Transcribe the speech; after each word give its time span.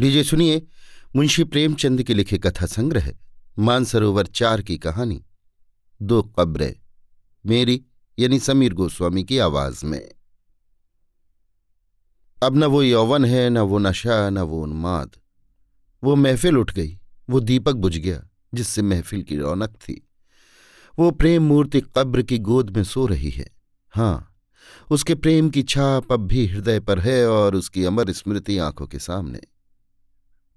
लीजिए 0.00 0.24
सुनिए 0.24 0.66
मुंशी 1.16 1.44
प्रेमचंद 1.44 2.02
के 2.02 2.14
लिखे 2.14 2.38
कथा 2.38 2.66
संग्रह, 2.66 3.12
मानसरोवर 3.58 4.26
चार 4.26 4.62
की 4.62 4.78
कहानी। 4.78 5.24
दो 6.02 6.22
कब्रें, 6.22 6.74
मेरी 7.46 7.84
यानी 8.18 8.38
समीर 8.38 8.74
गोस्वामी 8.74 9.24
की 9.24 9.38
आवाज़ 9.38 9.86
में। 9.86 10.10
अब 12.42 12.56
न 12.56 12.64
वो 12.64 12.82
यौवन 12.82 13.24
है, 13.24 13.50
न 13.50 13.58
वो 13.58 13.78
नशा, 13.78 14.30
न 14.30 14.38
वो 14.38 14.62
उन्माद। 14.62 15.10
वो 16.04 16.16
महफिल 16.16 16.58
उठ 16.58 16.74
गई, 16.74 16.98
वो 17.30 17.40
दीपक 17.40 17.72
बुझ 17.72 17.96
गया, 17.96 18.28
जिससे 18.54 18.82
महफिल 18.82 19.22
की 19.22 19.36
रौनक 19.36 19.70
थी। 19.70 20.08
वो 20.98 21.10
प्रेम 21.10 21.42
मूर्ति 21.42 21.80
कब्र 21.80 22.22
की 22.22 22.38
गोद 22.38 22.76
में 22.76 22.84
सो 22.84 23.06
रही 23.06 23.30
है। 23.30 23.50
हाँ 23.90 24.36
उसके 24.90 25.14
प्रेम 25.14 25.50
की 25.50 25.62
छाप 25.62 26.12
अब 26.12 26.20
भी 26.20 26.46
हृदय 26.46 26.80
पर 26.80 26.98
है 26.98 27.28
और 27.28 27.54
उसकी 27.54 27.84
अमर 27.84 28.12
स्मृति 28.12 28.58
आँखों 28.58 28.86
के 28.86 28.98
सामने। 28.98 29.40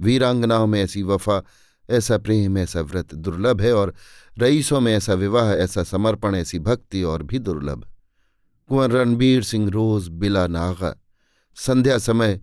वीरांगनाओं 0.01 0.67
में 0.67 0.83
ऐसी 0.83 1.03
वफा, 1.03 1.43
ऐसा 1.89 2.17
प्रेम, 2.17 2.57
ऐसा 2.57 2.81
व्रत 2.81 3.15
दुर्लभ 3.15 3.61
है 3.61 3.73
और 3.73 3.93
रईसों 4.37 4.79
में 4.79 4.93
ऐसा 4.93 5.13
विवाह, 5.13 5.51
ऐसा 5.51 5.83
समर्पण, 5.83 6.35
ऐसी 6.35 6.59
भक्ति 6.59 7.03
और 7.03 7.23
भी 7.23 7.39
दुर्लभ। 7.39 7.87
कुंवर 8.69 8.91
रणबीर 8.91 9.43
सिंह 9.43 9.69
रोज 9.69 10.07
बिला 10.07 10.47
नागा। 10.47 11.01
संध्या 11.55 11.97
समय 11.97 12.41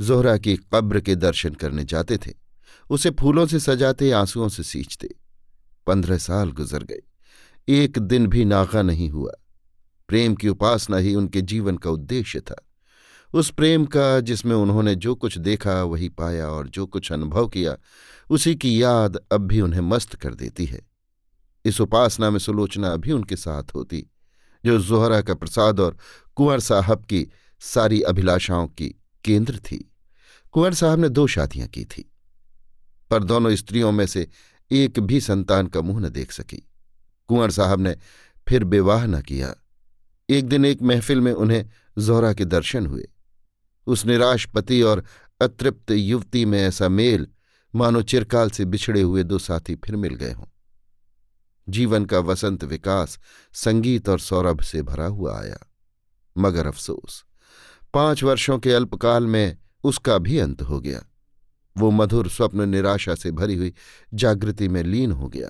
जोहरा 0.00 0.36
की 0.36 0.56
कब्र 0.56 1.00
के 1.00 1.14
दर्शन 1.14 1.50
करने 1.50 1.84
जाते 1.84 2.16
थे। 2.16 2.32
उसे 2.90 3.10
फूलों 3.10 3.46
से 3.46 3.60
सजाते, 3.60 4.10
आंसुओं 4.10 4.48
से 4.48 4.62
सींचते। 4.62 5.14
पंद्रह 5.86 6.18
साल 6.18 6.50
गुजर 6.50 6.82
गए। 6.82 7.00
एक 7.68 7.98
दिन 7.98 8.26
भी 8.26 8.44
नागा 8.44 8.82
नहीं 8.82 9.10
हुआ। 9.10 9.32
प्रेम 10.08 10.34
की 10.34 10.48
उपासना 10.48 10.96
ही 10.96 11.14
उनके 11.14 11.40
जीवन 11.40 11.76
का 11.76 11.90
उद्देश्य 11.90 12.40
था। 12.40 12.69
उस 13.34 13.50
प्रेम 13.50 13.84
का 13.84 14.20
जिसमें 14.20 14.54
उन्होंने 14.56 14.94
जो 14.94 15.14
कुछ 15.14 15.38
देखा, 15.38 15.82
वही 15.82 16.08
पाया 16.08 16.48
और 16.48 16.68
जो 16.68 16.86
कुछ 16.86 17.12
अनुभव 17.12 17.48
किया, 17.48 17.76
उसी 18.30 18.54
की 18.54 18.82
याद 18.82 19.16
अब 19.32 19.40
भी 19.40 19.60
उन्हें 19.60 19.80
मस्त 19.80 20.14
कर 20.14 20.34
देती 20.34 20.64
है। 20.64 20.80
इस 21.64 21.80
उपासना 21.80 22.30
में 22.30 22.38
सुलोचना 22.38 22.88
अभी 22.88 23.12
उनके 23.12 23.36
साथ 23.36 23.74
होती, 23.74 24.06
जो 24.64 24.78
जोहरा 24.78 25.20
का 25.20 25.34
प्रसाद 25.34 25.80
और 25.80 25.96
कुंवर 26.36 26.60
साहब 26.60 27.04
की 27.04 27.26
सारी 27.60 28.00
अभिलाषाओं 28.00 28.66
की 28.68 28.88
केंद्र 29.24 29.58
थी। 29.58 29.92
कुंवर 30.52 30.74
साहब 30.74 30.98
ने 30.98 31.08
दो 31.08 31.26
शादियाँ 31.26 31.68
की 31.68 31.84
थी, 31.84 32.10
पर 33.10 33.24
दोनों 33.24 33.54
स्त्रियों 33.54 33.92
में 33.92 34.06
से 34.06 34.28
एक 34.70 35.00
भी 35.00 35.20
संतान 35.20 35.66
का 35.66 35.80
मुँह 35.80 36.00
न 36.00 36.08
देख 36.08 36.32
सकी। 36.32 36.62
कुंवर 37.28 37.50
साहब 37.50 37.80
ने 37.80 37.96
फिर 38.48 38.64
विवाह 38.64 39.06
न 39.06 39.20
किया। 39.20 39.54
एक 40.28 40.48
दिन 40.48 40.64
एक 40.64 40.82
महफिल 40.82 41.20
में 41.20 41.32
उन्हें 41.32 41.64
जोहरा 41.98 42.32
के 42.32 42.44
दर्शन 42.44 42.86
हुए। 42.86 43.08
उस 43.86 44.06
निराश 44.06 44.46
पति 44.46 44.82
और 44.82 45.04
अतृप्त 45.40 45.90
युवती 45.90 46.44
में 46.44 46.62
ऐसा 46.62 46.88
मेल, 46.88 47.26
मानो 47.74 48.02
चिरकाल 48.02 48.50
से 48.50 48.64
बिछड़े 48.64 49.00
हुए 49.00 49.22
दो 49.22 49.38
साथी 49.38 49.74
फिर 49.74 49.96
मिल 49.96 50.14
गए 50.14 50.32
हों। 50.32 50.44
जीवन 51.68 52.04
का 52.04 52.18
वसंत 52.18 52.64
विकास 52.64 53.18
संगीत 53.52 54.08
और 54.08 54.20
सौरभ 54.20 54.60
से 54.60 54.82
भरा 54.82 55.06
हुआ 55.06 55.40
आया। 55.40 55.58
मगर 56.38 56.66
अफसोस, 56.66 57.24
पाँच 57.94 58.22
वर्षों 58.22 58.58
के 58.58 58.72
अल्पकाल 58.72 59.26
में 59.26 59.58
उसका 59.84 60.18
भी 60.18 60.38
अंत 60.38 60.62
हो 60.62 60.80
गया। 60.80 61.02
वो 61.78 61.90
मधुर 61.90 62.28
स्वप्न 62.28 62.68
निराशा 62.68 63.14
से 63.14 63.30
भरी 63.30 63.54
हुई 63.54 63.74
जागृति 64.14 64.68
में 64.68 64.82
लीन 64.82 65.12
हो 65.12 65.28
गया। 65.28 65.48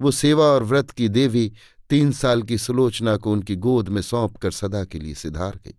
वो 0.00 0.10
सेवा 0.10 0.44
और 0.44 0.64
व्रत 0.64 0.90
की 0.90 1.08
देवी 1.08 1.52
तीन 1.90 2.12
साल 2.12 2.42
की 2.42 2.58
सुलोचना 2.58 3.16
को 3.16 3.32
उनकी 3.32 3.56
गोद 3.56 3.88
में 3.88 4.02
सौंप 4.02 4.36
कर 4.36 4.50
सदा 4.50 4.84
के 4.84 4.98
लिए 4.98 5.14
सिधार 5.14 5.60
गई। 5.64 5.74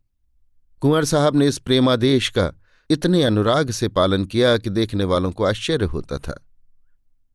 कुंवर 0.82 1.06
साहब 1.06 1.36
ने 1.36 1.48
इस 1.48 1.58
प्रेमादेश 1.58 2.30
का 2.30 2.54
इतने 2.90 3.24
अनुराग 3.24 3.72
से 3.72 3.88
पालन 3.88 4.26
किया 4.26 4.58
कि 4.58 4.70
देखने 4.70 5.04
वालों 5.04 5.32
को 5.32 5.44
आश्चर्य 5.44 5.86
होता 5.86 6.18
था। 6.18 6.48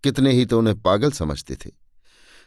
कितने 0.03 0.33
ही 0.33 0.47
तो 0.47 0.59
उन्हें 0.59 0.83
पागल 0.83 1.11
समझते 1.11 1.55
थे। 1.55 1.71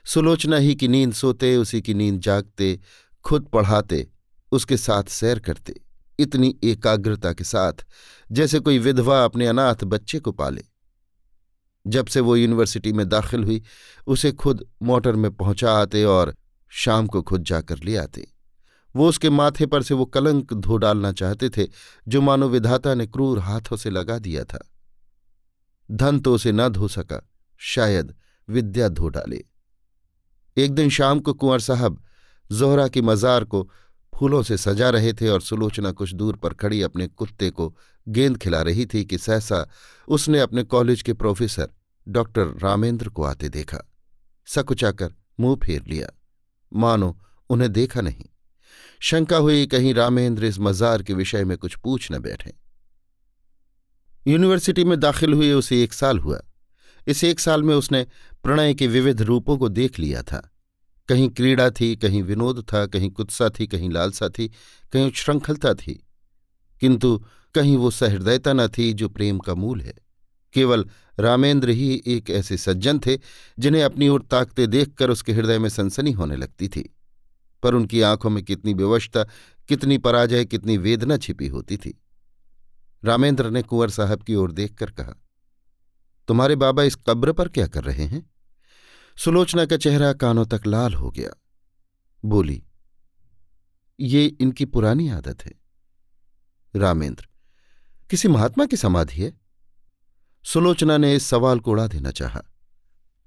सुलोचना 0.05 0.57
ही 0.57 0.75
की 0.75 0.87
नींद 0.87 1.13
सोते, 1.13 1.57
उसी 1.57 1.81
की 1.81 1.93
नींद 1.93 2.19
जागते, 2.21 2.79
खुद 3.23 3.47
पढ़ाते, 3.53 4.07
उसके 4.51 4.77
साथ 4.77 5.03
सैर 5.03 5.39
करते, 5.39 5.75
इतनी 6.19 6.59
एकाग्रता 6.63 7.33
के 7.33 7.43
साथ, 7.43 7.73
जैसे 8.31 8.59
कोई 8.59 8.79
विधवा 8.79 9.25
अपने 9.25 9.47
अनाथ 9.47 9.75
बच्चे 9.83 10.19
को 10.19 10.31
पाले। 10.31 10.63
जब 11.87 12.07
से 12.07 12.19
वो 12.19 12.35
यूनिवर्सिटी 12.35 12.93
में 12.93 13.09
दाखिल 13.09 13.43
हुई, 13.43 13.63
उसे 14.07 14.31
खुद 14.31 14.65
मोटर 14.83 15.15
में 15.15 15.31
पहुँचा 15.31 15.71
आते 15.71 16.03
और 16.03 16.35
शाम 16.69 17.07
को 17.07 17.21
खुद 17.21 17.43
जाकर 17.43 17.79
ले 17.83 17.97
आते। 17.97 18.36
वो 18.95 19.09
उसके 19.09 19.29
माथे 19.29 19.65
पर 19.65 19.83
से 19.83 19.93
वो 19.93 20.05
कलंक 20.05 20.53
धो 20.53 20.77
डालना 20.77 21.11
चाहते 21.11 21.49
थे, 21.49 21.67
जो 22.07 22.21
मानो 22.21 22.49
विधाता 22.49 22.93
ने 22.93 23.07
क्रूर 23.07 23.39
हाथों 23.39 23.77
से 23.77 23.89
लगा 23.89 24.19
दिया 24.19 24.43
था। 24.43 24.69
धन 25.91 26.19
तो 26.19 26.35
उसे 26.35 26.51
न 26.51 26.69
धो 26.69 26.87
सका, 26.87 27.29
शायद 27.57 28.15
विद्या 28.49 28.89
धो 28.89 29.09
डाले। 29.09 29.45
एक 30.57 30.71
दिन 30.71 30.89
शाम 30.89 31.19
को 31.19 31.33
कुंवर 31.33 31.59
साहब 31.59 32.03
जोहरा 32.51 32.87
की 32.87 33.01
मजार 33.01 33.43
को 33.43 33.71
फूलों 34.19 34.43
से 34.43 34.57
सजा 34.57 34.89
रहे 34.89 35.13
थे 35.13 35.29
और 35.29 35.41
सुलोचना 35.41 35.91
कुछ 35.91 36.13
दूर 36.13 36.35
पर 36.35 36.53
खड़ी 36.53 36.81
अपने 36.81 37.07
कुत्ते 37.07 37.49
को 37.49 37.77
गेंद 38.07 38.37
खिला 38.37 38.61
रही 38.61 38.85
थी 38.85 39.05
कि 39.05 39.17
सहसा 39.17 39.69
उसने 40.07 40.39
अपने 40.39 40.63
कॉलेज 40.63 41.01
के 41.01 41.13
प्रोफेसर, 41.13 41.69
डॉक्टर 42.07 42.47
रामेंद्र 42.47 43.09
को 43.09 43.23
आते 43.23 43.49
देखा। 43.49 43.91
सकुचाकर 44.45 45.13
मुँह 45.39 45.55
फेर 45.55 45.83
लिया। 45.87 46.09
मानो 46.73 47.19
उन्हें 47.49 47.73
देखा 47.73 48.01
नहीं। 48.01 48.25
शंका 48.99 49.37
हुई 49.37 49.67
कहीं 49.67 49.93
रामेंद्र 49.93 50.45
इस 50.45 50.59
मजार 50.59 51.03
के 51.03 51.13
विषय 51.13 51.43
में 51.43 51.57
कुछ 51.57 51.75
पूछ 51.75 52.11
न 52.11 52.19
बैठे। 52.19 52.53
यूनिवर्सिटी 54.27 54.83
में 54.83 54.99
दाखिल 54.99 55.33
हुए 55.33 55.53
उसे 55.53 55.83
एक 55.83 55.93
साल 55.93 56.19
हुआ। 56.19 56.41
इस 57.07 57.23
एक 57.23 57.39
साल 57.39 57.63
में 57.63 57.75
उसने 57.75 58.07
प्रणय 58.43 58.73
के 58.73 58.87
विविध 58.87 59.21
रूपों 59.21 59.57
को 59.57 59.69
देख 59.69 59.99
लिया 59.99 60.21
था। 60.21 60.51
कहीं 61.07 61.29
क्रीड़ा 61.29 61.69
थी, 61.69 61.95
कहीं 61.95 62.23
विनोद 62.23 62.67
था, 62.73 62.85
कहीं 62.85 63.11
कुत्सा 63.11 63.49
थी, 63.49 63.67
कहीं 63.67 63.89
लालसा 63.89 64.29
थी, 64.29 64.47
कहीं 64.93 65.11
श्रृंखलता 65.11 65.73
थी। 65.73 66.07
किंतु 66.79 67.25
कहीं 67.55 67.77
वो 67.77 67.91
सहृदयता 67.91 68.53
न 68.53 68.67
थी 68.67 68.93
जो 68.93 69.09
प्रेम 69.09 69.39
का 69.39 69.53
मूल 69.53 69.81
है। 69.81 69.93
केवल 70.53 70.85
रामेंद्र 71.19 71.69
ही 71.69 72.03
एक 72.07 72.29
ऐसे 72.29 72.57
सज्जन 72.57 72.99
थे 72.99 73.19
जिन्हें 73.59 73.83
अपनी 73.83 74.07
ओर 74.07 74.21
ताकते 74.21 74.67
देखकर 74.67 75.09
उसके 75.09 75.33
हृदय 75.33 75.59
में 75.59 75.69
सनसनी 75.69 76.11
होने 76.11 76.35
लगती 76.35 76.67
थी। 76.67 76.96
पर 77.63 77.73
उनकी 77.73 78.01
आँखों 78.01 78.29
में 78.29 78.43
कितनी 78.43 78.73
विवशता, 78.73 79.23
कितनी 79.67 79.97
पराजय, 79.97 80.45
कितनी 80.45 80.77
वेदना 80.77 81.17
छिपी 81.17 81.47
होती 81.47 81.77
थी। 81.77 82.03
रामेंद्र 83.03 83.49
ने 83.49 83.61
कुंवर 83.61 83.89
साहब 83.89 84.23
की 84.23 84.35
ओर 84.35 84.51
देखकर 84.51 84.91
कहा, 84.91 85.13
तुम्हारे 86.27 86.55
बाबा 86.55 86.83
इस 86.83 86.95
कब्र 86.95 87.33
पर 87.33 87.47
क्या 87.47 87.67
कर 87.67 87.83
रहे 87.83 88.05
हैं? 88.05 88.29
सुलोचना 89.17 89.65
का 89.65 89.77
चेहरा 89.77 90.13
कानों 90.13 90.45
तक 90.45 90.61
लाल 90.67 90.93
हो 90.93 91.09
गया। 91.11 91.29
बोली, 92.25 92.63
ये 93.99 94.25
इनकी 94.25 94.65
पुरानी 94.65 95.09
आदत 95.09 95.45
है। 95.45 95.53
रामेंद्र, 96.75 97.27
किसी 98.09 98.27
महात्मा 98.27 98.65
की 98.65 98.77
समाधि 98.77 99.21
है? 99.21 99.33
सुलोचना 100.43 100.97
ने 100.97 101.15
इस 101.15 101.23
सवाल 101.23 101.59
को 101.59 101.71
उड़ा 101.71 101.87
देना 101.87 102.11
चाहा। 102.11 102.43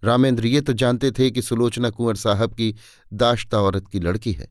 रामेंद्र 0.04 0.46
ये 0.46 0.60
तो 0.60 0.72
जानते 0.72 1.10
थे 1.10 1.30
कि 1.30 1.42
सुलोचना 1.42 1.90
कुंवर 1.90 2.16
साहब 2.16 2.54
की 2.54 2.74
दाश्ता 3.12 3.58
औरत 3.58 3.88
की 3.88 4.00
लड़की 4.00 4.32
है। 4.32 4.48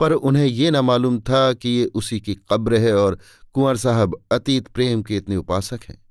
पर 0.00 0.12
उन्हें 0.12 0.46
ये 0.46 0.70
न 0.70 0.76
मालूम 0.76 1.20
था 1.20 1.52
कि 1.52 1.68
ये 1.68 1.84
उसी 1.84 2.20
की 2.20 2.34
कब्र 2.34 2.78
है 2.78 2.94
और 2.96 3.18
कुंवर 3.52 3.76
साहब 3.76 4.16
अतीत 4.32 4.68
प्रेम 4.68 5.02
के 5.02 5.16
इतने 5.16 5.36
उपासक 5.36 5.80
हैं। 5.88 6.02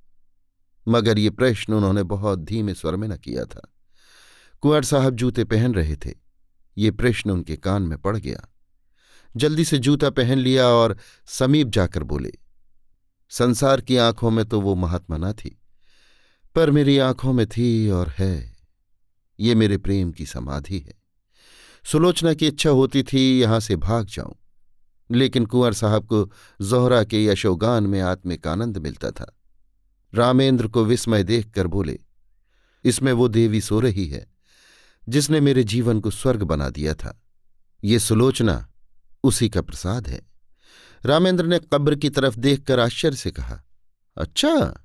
मगर 0.88 1.20
ये 1.20 1.30
प्रश्न 1.30 1.74
उन्होंने 1.74 2.04
बहुत 2.04 2.40
धीमे 2.40 2.74
स्वर 2.74 2.96
में 2.96 3.08
न 3.08 3.18
किया 3.18 3.46
था। 3.46 3.68
कुंवर 4.62 4.84
साहब 4.84 5.16
जूते 5.16 5.44
पहन 5.44 5.74
रहे 5.74 5.96
थे। 5.96 6.14
ये 6.78 6.92
प्रश्न 6.92 7.32
उनके 7.32 7.56
कान 7.56 7.82
में 7.82 7.98
पड़ 7.98 8.18
गया। 8.18 8.48
जल्दी 9.36 9.66
से 9.66 9.78
जूता 9.78 10.10
पहन 10.10 10.38
लिया 10.38 10.68
और 10.68 10.98
समीप 11.26 11.68
जाकर 11.68 12.04
बोले, 12.04 12.32
संसार 13.30 13.82
की 13.82 13.98
आँखों 13.98 14.32
में 14.32 14.46
तो 14.46 14.62
वो 14.62 14.76
महात्मा 14.76 15.18
न 15.18 15.34
थी, 15.34 15.60
पर 16.56 16.72
मेरी 16.72 16.98
आँखों 16.98 17.34
में 17.34 17.46
थी 17.48 17.90
और 17.90 18.10
है। 18.10 18.61
ये 19.42 19.56
मेरे 19.56 19.78
प्रेम 19.78 20.12
की 20.12 20.26
समाधि 20.26 20.80
है। 20.80 20.94
सुलोचना 21.86 22.34
की 22.34 22.48
इच्छा 22.48 22.70
होती 22.70 23.04
थी, 23.04 23.42
यहाँ 23.42 23.60
से 23.60 23.76
भाग 23.76 24.06
जाऊँ। 24.06 24.36
लेकिन 25.12 25.46
कुंवर 25.46 25.74
साहब 25.74 26.06
को 26.06 26.32
जोहरा 26.62 27.04
के 27.04 27.26
यशोगान 27.26 27.84
में 27.84 28.02
आत्मिक 28.02 28.48
आनंद 28.48 28.78
मिलता 28.78 29.12
था। 29.12 29.40
रामेंद्र 30.16 30.68
को 30.68 30.86
विस्मय 30.86 31.24
देखकर 31.24 31.68
बोले, 31.68 32.00
इसमें 32.84 33.14
वो 33.14 33.28
देवी 33.28 33.62
सो 33.62 33.80
रही 33.80 34.08
है, 34.08 34.28
जिसने 35.10 35.40
मेरे 35.40 35.64
जीवन 35.64 36.00
को 36.00 36.12
स्वर्ग 36.12 36.44
बना 36.44 36.70
दिया 36.70 36.94
था। 36.94 37.22
ये 37.84 38.00
सुलोचना 38.00 38.72
उसी 39.24 39.50
का 39.50 39.62
प्रसाद 39.62 40.08
है। 40.08 40.22
रामेंद्र 41.06 41.46
ने 41.46 41.60
कब्र 41.60 41.96
की 41.96 42.10
तरफ़ 42.10 42.40
देखकर 42.40 42.80
आश्चर्य 42.80 43.18
से 43.18 43.32
कहा 43.32 43.64
अच्छा! 44.18 44.84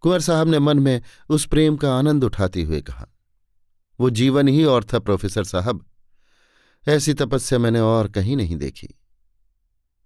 कुंवर 0.00 0.20
साहब 0.20 0.48
ने 0.48 0.58
मन 0.58 0.78
में 0.78 1.02
उस 1.28 1.46
प्रेम 1.46 1.76
का 1.76 1.98
आनंद 1.98 2.24
उठाते 2.24 2.62
हुए 2.62 2.80
कहा 2.80 3.08
वो 4.00 4.10
जीवन 4.10 4.48
ही 4.48 4.64
और 4.64 4.84
था, 4.84 4.98
प्रोफेसर 4.98 5.44
साहब। 5.44 5.86
ऐसी 6.88 7.14
तपस्या 7.14 7.58
मैंने 7.58 7.80
और 7.80 8.08
कहीं 8.08 8.36
नहीं 8.36 8.56
देखी। 8.56 8.88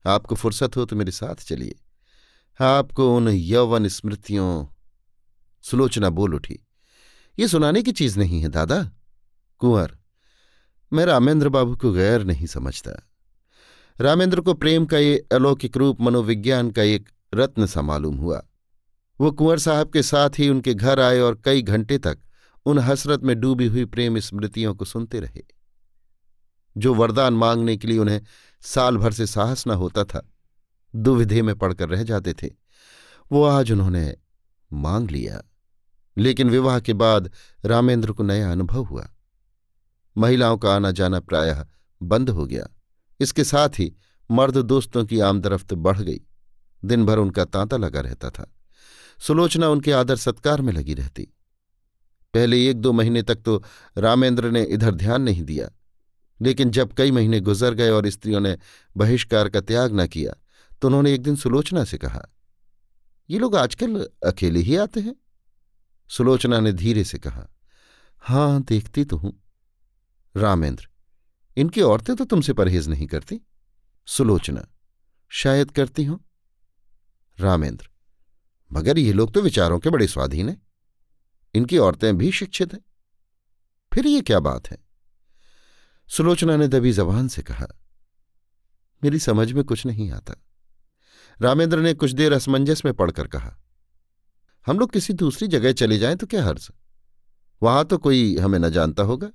आपको 0.07 0.35
फुर्सत 0.35 0.77
हो 0.77 0.85
तो 0.85 0.97
मेरे 0.97 1.13
साथ 1.13 1.35
चलिए। 1.35 1.75
आपको 2.61 3.17
उन 3.17 3.29
यौवन 3.29 3.89
स्मृतियों, 3.89 4.67
सुलोचना 5.63 6.11
बोल 6.11 6.35
उठी। 6.35 6.67
ये 7.39 7.49
सुनाने 7.49 7.83
की 7.83 7.93
चीज़ 7.93 8.19
नहीं 8.19 8.41
है, 8.41 8.49
दादा। 8.49 8.91
कुंवर, 9.59 9.99
मैं 10.93 11.07
रामेंद्र 11.07 11.49
बाबू 11.49 11.77
को 11.77 11.93
गैर 11.93 12.25
नहीं 12.25 12.47
समझता। 12.47 13.11
रामेंद्र 14.01 14.41
को 14.41 14.55
प्रेम 14.55 14.87
का 14.87 14.99
ये 14.99 15.27
अलौकिक 15.33 15.77
रूप, 15.77 16.01
मनोविज्ञान 16.01 16.71
का 16.71 16.83
एक 16.83 17.11
रत्न 17.35 17.67
सा 17.67 17.83
मालूम 17.83 18.17
हुआ। 18.17 18.47
वो 19.21 19.33
कुंवर 19.33 19.59
साहब 19.59 19.91
के 19.91 20.03
साथ 20.03 20.31
ही 20.39 20.49
उनके 20.49 20.75
घर 20.75 21.01
आए 21.01 21.21
और 21.21 21.43
कई 21.45 21.63
घंटे 21.63 21.99
तक 21.99 22.19
उन 22.67 22.79
हसरत 22.79 23.21
में 23.21 23.41
डूबी 23.41 23.67
हुई 23.67 23.85
प्रेम 23.85 24.19
स्मृतियों 24.19 24.75
को 24.75 24.85
सुनते 24.85 25.21
रहे। 25.21 25.43
जो 26.77 26.95
वरदान 26.95 27.35
मांगने 27.35 27.77
के 27.77 27.89
लिए 27.89 27.99
उन्हें 27.99 28.23
साल 28.61 28.97
भर 28.97 29.13
से 29.13 29.27
साहस 29.27 29.67
न 29.67 29.71
होता 29.71 30.05
था, 30.05 30.31
दुविधे 30.97 31.43
में 31.43 31.59
पड़कर 31.59 31.89
रह 31.89 32.03
जाते 32.03 32.35
थे, 32.35 32.51
वो 33.33 33.45
आज 33.45 33.73
उन्होंने 33.73 34.17
मांग 34.73 35.11
लिया। 35.11 35.43
लेकिन 36.19 36.51
विवाह 36.51 36.81
के 36.81 36.93
बाद 36.93 37.33
रामेंद्र 37.65 38.13
को 38.13 38.23
नया 38.23 38.53
अनुभव 38.53 38.85
हुआ। 38.85 39.09
महिलाओं 40.19 40.59
का 40.59 40.75
आना 40.75 40.91
जाना 40.91 41.21
प्रायः 41.21 41.67
बंद 42.03 42.31
हो 42.31 42.47
गया। 42.47 42.69
इसके 43.21 43.45
साथ 43.45 43.69
ही 43.69 43.97
मर्द 44.31 44.59
दोस्तों 44.59 45.05
की 45.05 45.21
आमदरफ्त 45.21 45.75
बढ़ 45.75 46.01
गई। 46.01 46.21
दिन 46.85 47.07
भर 47.07 47.19
उनका 47.19 47.45
तांता 47.45 47.77
लगा 47.77 48.01
रहता 48.01 48.31
था। 48.31 48.55
सुलोचना 49.19 49.69
उनके 49.69 49.93
आदर 49.93 50.17
सत्कार 50.17 50.61
में 50.61 50.73
लगी 50.73 50.95
रहती। 50.95 51.29
पहले 52.35 52.67
एक 52.69 52.77
दो 52.77 52.93
महीने 52.93 53.23
तक 53.23 53.43
तो 53.43 53.63
रामेंद्र 53.97 54.51
ने 54.51 54.63
इधर 54.65 54.95
ध्यान 54.95 55.23
नहीं 55.23 55.43
दिया। 55.45 55.69
लेकिन 56.41 56.71
जब 56.71 56.93
कई 56.93 57.11
महीने 57.11 57.41
गुजर 57.41 57.75
गए 57.75 57.91
और 57.91 58.09
स्त्रियों 58.11 58.41
ने 58.41 58.57
बहिष्कार 58.97 59.49
का 59.49 59.61
त्याग 59.63 59.93
न 59.93 60.07
किया 60.07 60.35
तो 60.83 60.89
उन्होंने 60.89 61.13
एक 61.15 61.23
दिन 61.23 61.37
सुलोचना 61.37 61.85
से 61.85 61.99
कहा, 61.99 62.23
ये 63.29 63.39
लोग 63.39 63.57
आजकल 63.57 64.09
अकेले 64.25 64.61
ही 64.61 64.77
आते 64.77 65.01
हैं? 65.01 65.15
सुलोचना 66.11 66.59
ने 66.61 66.73
धीरे 66.75 67.05
से 67.05 67.19
कहा, 67.19 67.47
हाँ, 68.23 68.63
देखती 68.63 69.05
तो 69.05 69.17
हूँ। 69.17 69.33
रामेंद्र, 70.35 70.89
इनकी 71.57 71.81
औरतें 71.83 72.15
तो 72.17 72.25
तुमसे 72.25 72.53
परहेज 72.53 72.89
नहीं 72.89 73.07
करती? 73.07 73.41
सुलोचना, 74.09 74.67
शायद 75.31 75.71
करती 75.71 76.05
हूँ। 76.05 76.19
रामेंद्र, 77.39 77.89
मगर 78.71 78.99
ये 78.99 79.13
लोग 79.13 79.33
तो 79.35 79.43
विचारों 79.43 79.79
के 79.79 79.91
बड़े 79.91 80.07
स्वाधीन 80.07 80.49
हैं। 80.49 80.61
इनकी 81.55 81.79
औरतें 81.79 82.17
भी 82.19 82.31
शिक्षित 82.33 82.73
हैं। 82.75 82.81
फिर 83.93 84.07
ये 84.07 84.21
क्या 84.21 84.41
बात 84.41 84.71
है? 84.71 84.79
सुलोचना 86.09 86.57
ने 86.57 86.69
दबी 86.69 86.93
जबान 86.93 87.29
से 87.29 87.43
कहा, 87.43 87.67
मेरी 89.03 89.19
समझ 89.19 89.53
में 89.53 89.63
कुछ 89.65 89.87
नहीं 89.87 90.11
आता। 90.11 90.35
रामेंद्र 91.41 91.81
ने 91.81 91.95
कुछ 91.95 92.11
देर 92.11 92.33
असमंजस 92.33 92.85
में 92.85 92.93
पढ़कर 92.95 93.27
कहा, 93.27 93.57
हम 94.67 94.79
लोग 94.79 94.93
किसी 94.93 95.13
दूसरी 95.13 95.49
जगह 95.49 95.73
चले 95.73 95.99
जाएँ 95.99 96.17
तो 96.17 96.27
क्या 96.27 96.45
हर्ज? 96.45 96.69
वहाँ 97.63 97.85
तो 97.85 97.99
कोई 97.99 98.37
हमें 98.37 98.59
न 98.59 98.71
जानता 98.71 99.03
होगा। 99.03 99.29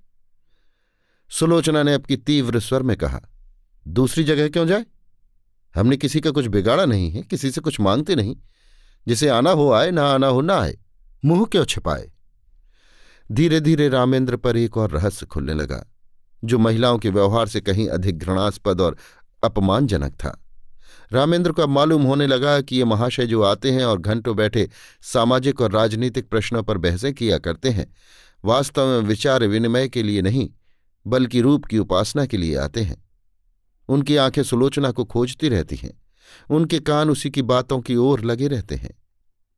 सुलोचना 1.29 1.83
ने 1.83 1.93
अपनी 1.93 2.17
तीव्र 2.17 2.59
स्वर 2.59 2.83
में 2.83 2.95
कहा, 2.97 3.21
दूसरी 3.87 4.23
जगह 4.23 4.49
क्यों 4.49 4.67
जाए? 4.67 4.85
हमने 5.75 5.97
किसी 5.97 6.21
का 6.21 6.31
कुछ 6.31 6.45
बिगाड़ा 6.45 6.85
नहीं 6.85 7.11
है, 7.11 7.21
किसी 7.21 7.51
से 7.51 7.61
कुछ 7.61 7.79
मांगते 7.79 8.15
नहीं। 8.15 8.35
जिसे 9.07 9.29
आना 9.29 9.51
हो 9.51 9.71
आए, 9.71 9.91
ना 9.91 10.05
आना 10.05 10.27
हो 10.27 10.41
ना 10.41 10.59
आए। 10.59 10.77
मुँह 11.25 11.45
क्यों 11.45 11.65
छिपाए? 11.65 12.11
धीरे 13.31 13.59
धीरे 13.59 13.89
रामेंद्र 13.89 14.37
पर 14.37 14.57
एक 14.57 14.77
और 14.77 14.91
रहस्य 14.91 15.25
खुलने 15.25 15.53
लगा, 15.53 15.85
जो 16.43 16.57
महिलाओं 16.57 16.97
के 16.97 17.09
व्यवहार 17.09 17.47
से 17.47 17.61
कहीं 17.61 17.87
अधिक 17.87 18.17
घृणास्पद 18.17 18.81
और 18.81 18.97
अपमानजनक 19.43 20.13
था। 20.13 20.45
रामेंद्र 21.13 21.51
को 21.51 21.67
मालूम 21.67 22.03
होने 22.03 22.27
लगा 22.27 22.61
कि 22.61 22.75
ये 22.75 22.85
महाशय 22.85 23.27
जो 23.27 23.41
आते 23.43 23.71
हैं 23.71 23.85
और 23.85 23.99
घंटों 23.99 24.35
बैठे 24.35 24.69
सामाजिक 25.01 25.61
और 25.61 25.71
राजनीतिक 25.71 26.29
प्रश्नों 26.29 26.63
पर 26.63 26.77
बहसें 26.77 27.13
किया 27.13 27.37
करते 27.37 27.69
हैं, 27.69 27.93
वास्तव 28.45 28.87
में 28.87 28.99
विचार 28.99 29.43
विनिमय 29.43 29.89
के 29.89 30.03
लिए 30.03 30.21
नहीं, 30.21 30.49
बल्कि 31.07 31.41
रूप 31.41 31.65
की 31.65 31.79
उपासना 31.79 32.25
के 32.25 32.37
लिए 32.37 32.55
आते 32.55 32.81
हैं। 32.81 33.03
उनकी 33.89 34.15
आँखें 34.15 34.43
सुलोचना 34.43 34.91
को 34.91 35.05
खोजती 35.05 35.49
रहती 35.49 35.75
हैं, 35.75 36.01
उनके 36.49 36.79
कान 36.79 37.09
उसी 37.09 37.29
की 37.29 37.41
बातों 37.41 37.79
की 37.81 37.95
ओर 37.95 38.21
लगे 38.21 38.47
रहते 38.47 38.75
हैं। 38.75 38.98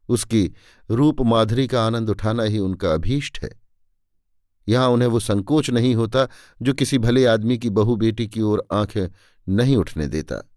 उसकी 0.09 0.43
रूप 0.89 1.21
माधुरी 1.21 1.67
का 1.67 1.85
आनंद 1.85 2.09
उठाना 2.09 2.43
ही 2.43 2.59
उनका 2.59 2.93
अभीष्ट 2.93 3.39
है। 3.43 3.49
यहाँ 4.67 4.87
उन्हें 4.87 5.09
वो 5.09 5.19
संकोच 5.19 5.69
नहीं 5.69 5.95
होता 5.95 6.27
जो 6.61 6.73
किसी 6.73 6.97
भले 6.97 7.25
आदमी 7.25 7.57
की 7.57 7.69
बहू 7.69 7.95
बेटी 7.95 8.27
की 8.27 8.41
ओर 8.41 8.65
आँखें 8.71 9.07
नहीं 9.47 9.75
उठने 9.77 10.07
देता। 10.07 10.47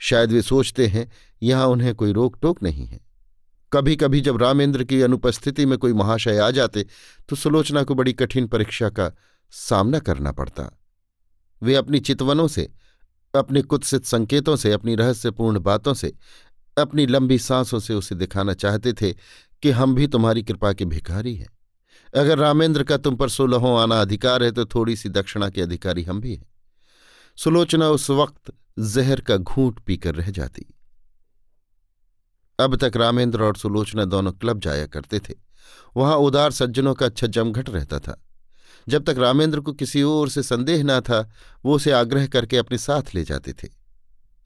शायद 0.00 0.32
वे 0.32 0.42
सोचते 0.42 0.86
हैं, 0.86 1.10
यहाँ 1.42 1.66
उन्हें 1.66 1.94
कोई 1.94 2.12
रोक 2.12 2.38
टोक 2.42 2.62
नहीं 2.62 2.86
है। 2.86 3.00
कभी 3.72 3.96
कभी 3.96 4.20
जब 4.20 4.36
रामेंद्र 4.36 4.84
की 4.84 5.00
अनुपस्थिति 5.02 5.66
में 5.66 5.78
कोई 5.78 5.92
महाशय 5.92 6.38
आ 6.38 6.50
जाते 6.50 6.84
तो 7.28 7.36
सुलोचना 7.36 7.82
को 7.82 7.94
बड़ी 7.94 8.12
कठिन 8.12 8.46
परीक्षा 8.46 8.88
का 8.90 9.10
सामना 9.52 9.98
करना 9.98 10.32
पड़ता। 10.32 10.70
वे 11.62 11.74
अपनी 11.74 12.00
चितवनों 12.00 12.48
से, 12.48 12.68
अपने 13.34 13.62
कुत्सित 13.62 14.04
संकेतों 14.04 14.56
से, 14.56 14.72
अपनी 14.72 14.94
रहस्यपूर्ण 14.94 15.58
बातों 15.58 15.94
से 15.94 16.12
अपनी 16.78 17.06
लंबी 17.06 17.38
सांसों 17.38 17.78
से 17.78 17.94
उसे 17.94 18.14
दिखाना 18.14 18.54
चाहते 18.54 18.92
थे 18.92 19.12
कि 19.62 19.70
हम 19.70 19.94
भी 19.94 20.06
तुम्हारी 20.06 20.42
कृपा 20.42 20.72
के 20.72 20.84
भिखारी 20.84 21.34
हैं। 21.34 21.48
अगर 22.16 22.38
रामेंद्र 22.38 22.82
का 22.82 22.96
तुम 22.96 23.16
पर 23.16 23.28
सोलहों 23.28 23.80
आना 23.80 24.00
अधिकार 24.00 24.42
है 24.42 24.50
तो 24.50 24.66
थोड़ी 24.66 24.96
सी 24.96 25.08
दक्षिणा 25.08 25.50
के 25.50 25.62
अधिकारी 25.62 26.02
हम 26.02 26.20
भी 26.20 26.34
हैं। 26.34 26.46
सुलोचना 27.36 27.88
उस 27.88 28.10
वक्त 28.10 28.52
जहर 28.78 29.20
का 29.20 29.36
घूंट 29.36 29.80
पीकर 29.80 30.14
रह 30.14 30.30
जाती। 30.30 30.74
अब 32.60 32.76
तक 32.76 32.96
रामेंद्र 32.96 33.42
और 33.42 33.56
सुलोचना 33.56 34.04
दोनों 34.04 34.32
क्लब 34.32 34.60
जाया 34.60 34.86
करते 34.86 35.18
थे। 35.18 35.34
वहाँ 35.96 36.16
उदार 36.16 36.50
सज्जनों 36.50 36.94
का 36.94 37.06
अच्छा 37.06 37.26
जमघट 37.26 37.70
रहता 37.70 37.98
था। 37.98 38.24
जब 38.88 39.04
तक 39.04 39.18
रामेंद्र 39.18 39.60
को 39.60 39.72
किसी 39.72 40.02
ओर 40.02 40.28
से 40.28 40.42
संदेह 40.42 40.82
न 40.84 41.00
था, 41.00 41.30
वो 41.64 41.74
उसे 41.74 41.90
आग्रह 41.90 42.26
करके 42.26 42.56
अपने 42.56 42.78
साथ 42.78 43.14
ले 43.14 43.24
जाते 43.24 43.52
थे। 43.52 43.77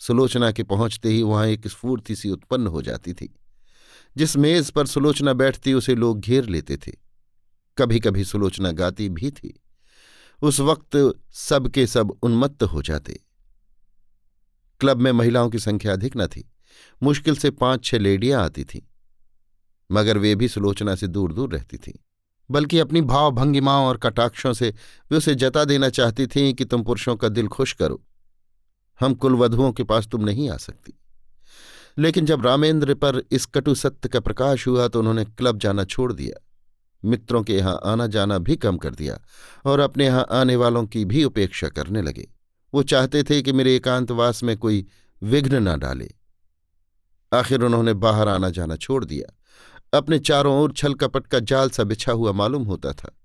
सुलोचना 0.06 0.52
के 0.52 0.62
पहुँचते 0.62 1.08
ही 1.08 1.22
वहाँ 1.22 1.46
एक 1.46 1.69
स्फूर्ति 1.69 2.16
सी 2.16 2.31
उत्पन्न 2.31 2.66
हो 2.66 2.82
जाती 2.82 3.12
थी। 3.12 3.34
जिस 4.16 4.37
मेज 4.37 4.70
पर 4.70 4.87
सुलोचना 4.87 5.32
बैठती, 5.32 5.72
उसे 5.72 5.94
लोग 5.94 6.20
घेर 6.20 6.44
लेते 6.44 6.76
थे। 6.76 6.93
कभी 7.78 8.00
कभी 8.00 8.25
सुलोचना 8.25 8.72
गाती 8.72 9.08
भी 9.08 9.31
थी। 9.31 9.62
उस 10.43 10.60
वक्त 10.60 11.14
सबके 11.32 11.87
सब 11.87 12.10
उन्मत्त 12.22 12.62
हो 12.62 12.82
जाते। 12.82 13.20
क्लब 14.81 14.96
में 14.96 15.12
महिलाओं 15.12 15.50
की 15.50 15.58
संख्या 15.58 15.93
अधिक 15.93 16.12
न 16.16 16.26
थी। 16.26 16.52
मुश्किल 17.02 17.36
से 17.36 17.50
पाँच 17.50 17.84
छह 17.84 17.98
लेडियाँ 17.98 18.44
आती 18.44 18.65
थीं। 18.65 18.81
मगर 19.93 20.19
वे 20.19 20.34
भी 20.34 20.48
सुलोचना 20.48 20.94
से 20.94 21.06
दूर 21.06 21.32
दूर 21.32 21.53
रहती 21.53 21.76
थीं। 21.76 21.93
बल्कि 22.50 22.79
अपनी 22.79 23.00
भावभंगिमाओं 23.00 23.86
और 23.86 23.96
कटाक्षों 23.96 24.53
से 24.53 24.74
वे 25.10 25.17
उसे 25.17 25.34
जता 25.34 25.65
देना 25.65 25.88
चाहती 25.88 26.26
थीं 26.26 26.55
कि 26.55 26.65
तुम 26.65 26.82
पुरुषों 26.82 27.17
का 27.17 27.29
दिल 27.29 27.48
खुश 27.48 27.72
करो। 27.72 28.05
हम 29.01 29.15
कुलवधुओं 29.15 29.72
के 29.72 29.84
पास 29.84 30.06
तुम 30.06 30.25
नहीं 30.25 30.51
आ 30.51 30.56
सकती। 30.56 30.93
लेकिन 31.99 32.27
जब 32.27 32.46
रामेंद्र 32.46 32.94
पर 32.94 33.22
इस 33.31 33.46
कटु 33.46 33.75
सत्य 33.75 34.08
का 34.08 34.20
प्रकाश 34.20 34.67
हुआ 34.67 34.89
तो 34.89 34.99
उन्होंने 34.99 35.25
क्लब 35.25 35.58
जाना 35.58 35.84
छोड़ 35.84 36.13
दिया। 36.13 36.49
मित्रों 37.05 37.43
के 37.43 37.56
यहाँ 37.56 37.81
आना 37.84 38.06
जाना 38.06 38.39
भी 38.39 38.56
कम 38.56 38.77
कर 38.77 38.94
दिया, 38.94 39.19
और 39.65 39.81
अपने 39.81 40.05
यहाँ 40.05 40.27
आने 40.31 40.56
वालों 40.56 40.87
की 40.87 41.05
भी 41.05 41.25
उपेक्षा 41.25 41.69
करने 41.69 42.03
लगे। 42.03 42.29
वो 42.75 42.82
चाहते 42.82 43.22
थे 43.22 43.43
कि 43.43 43.53
मेरे 43.53 43.77
एकांतवास 43.77 44.43
में 44.43 44.56
कोई 44.56 44.87
विघ्न 45.22 45.69
न 45.69 45.79
डाले। 45.79 46.11
आखिर 47.32 47.63
उन्होंने 47.63 47.94
बाहर 47.94 48.29
आना 48.29 48.51
जाना 48.51 48.77
छोड़ 48.77 49.05
दिया। 49.05 49.39
अपने 49.99 50.19
चारों 50.19 50.56
ओर 50.63 50.72
छल 50.72 50.94
कपट 50.94 51.27
का 51.27 51.39
जाल 51.39 51.70
सा 51.70 51.84
बिछा 51.84 52.13
हुआ 52.13 52.32
मालूम 52.32 52.63
होता 52.63 52.93
था। 52.93 53.19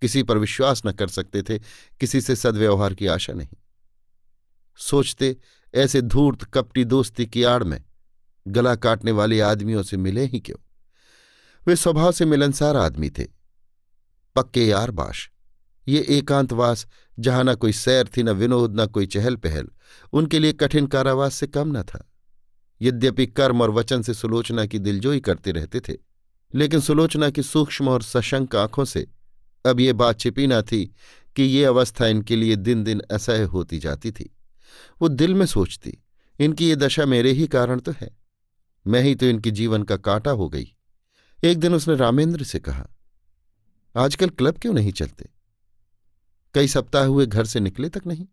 किसी 0.00 0.22
पर 0.22 0.38
विश्वास 0.38 0.82
न 0.86 0.92
कर 0.92 1.08
सकते 1.08 1.42
थे, 1.42 1.58
किसी 2.00 2.20
से 2.20 2.36
सदव्यवहार 2.36 2.94
की 2.94 3.06
आशा 3.06 3.32
नहीं। 3.32 3.56
सोचते, 4.78 5.36
ऐसे 5.74 6.00
धूर्त 6.00 6.44
कपटी 6.44 6.84
दोस्ती 6.84 7.26
की 7.26 7.42
आड़ 7.42 7.62
में 7.64 7.82
गला 8.46 8.74
काटने 8.74 9.10
वाले 9.10 9.40
आदमियों 9.40 9.82
से 9.82 9.96
मिले 9.96 10.24
ही 10.24 10.40
क्यों? 10.40 10.56
वे 11.66 11.76
स्वभाव 11.76 12.12
से 12.12 12.24
मिलनसार 12.24 12.76
आदमी 12.76 13.10
थे। 13.10 13.26
पक्के 14.36 14.66
यार 14.66 14.90
बाश, 14.90 15.30
ये 15.88 16.00
एकांतवास, 16.08 16.86
जहाँ 17.18 17.44
न 17.44 17.54
कोई 17.54 17.72
सैर 17.72 18.08
थी, 18.16 18.22
न 18.22 18.30
विनोद, 18.30 18.80
न 18.80 18.86
कोई 18.86 19.06
चहल 19.06 19.36
पहल 19.36 19.68
उनके 20.12 20.38
लिए 20.38 20.52
कठिन 20.52 20.86
कारावास 20.86 21.34
से 21.34 21.46
कम 21.46 21.76
न 21.78 21.82
था। 21.82 22.10
यद्यपि 22.80 23.26
कर्म 23.26 23.62
और 23.62 23.70
वचन 23.70 24.02
से 24.02 24.14
सुलोचना 24.14 24.66
की 24.66 24.78
दिलजोई 24.78 25.20
करते 25.20 25.52
रहते 25.52 25.80
थे, 25.80 25.96
लेकिन 26.54 26.80
सुलोचना 26.80 27.30
की 27.30 27.42
सूक्ष्म 27.42 27.88
और 27.88 28.02
सशंक 28.02 28.56
आँखों 28.56 28.84
से 28.84 29.06
अब 29.66 29.80
ये 29.80 29.92
बात 29.92 30.20
छिपी 30.20 30.46
न 30.46 30.62
थी 30.62 30.84
कि 31.36 31.42
ये 31.42 31.64
अवस्था 31.64 32.06
इनके 32.06 32.36
लिए 32.36 32.56
दिन 32.56 32.84
दिन 32.84 33.00
असह्य 33.10 33.42
होती 33.42 33.78
जाती 33.78 34.10
थी। 34.12 34.33
वो 35.02 35.08
दिल 35.08 35.34
में 35.34 35.46
सोचती, 35.46 35.98
इनकी 36.40 36.68
ये 36.68 36.76
दशा 36.76 37.06
मेरे 37.06 37.30
ही 37.30 37.46
कारण 37.46 37.80
तो 37.80 37.92
है। 37.92 38.10
मैं 38.86 39.02
ही 39.02 39.14
तो 39.14 39.26
इनके 39.26 39.50
जीवन 39.50 39.82
का 39.82 39.96
कांटा 39.96 40.30
हो 40.30 40.48
गई। 40.48 40.66
एक 41.38 41.58
दिन 41.58 41.74
उसने 41.74 41.94
रामेंद्र 41.96 42.44
से 42.44 42.58
कहा, 42.60 42.86
आजकल 43.94 44.28
क्लब 44.28 44.58
क्यों 44.58 44.74
नहीं 44.74 44.92
चलते? 44.92 45.28
कई 46.54 46.68
सप्ताह 46.68 47.04
हुए 47.04 47.26
घर 47.26 47.44
से 47.44 47.60
निकले 47.60 47.88
तक 47.88 48.06
नहीं। 48.06 48.26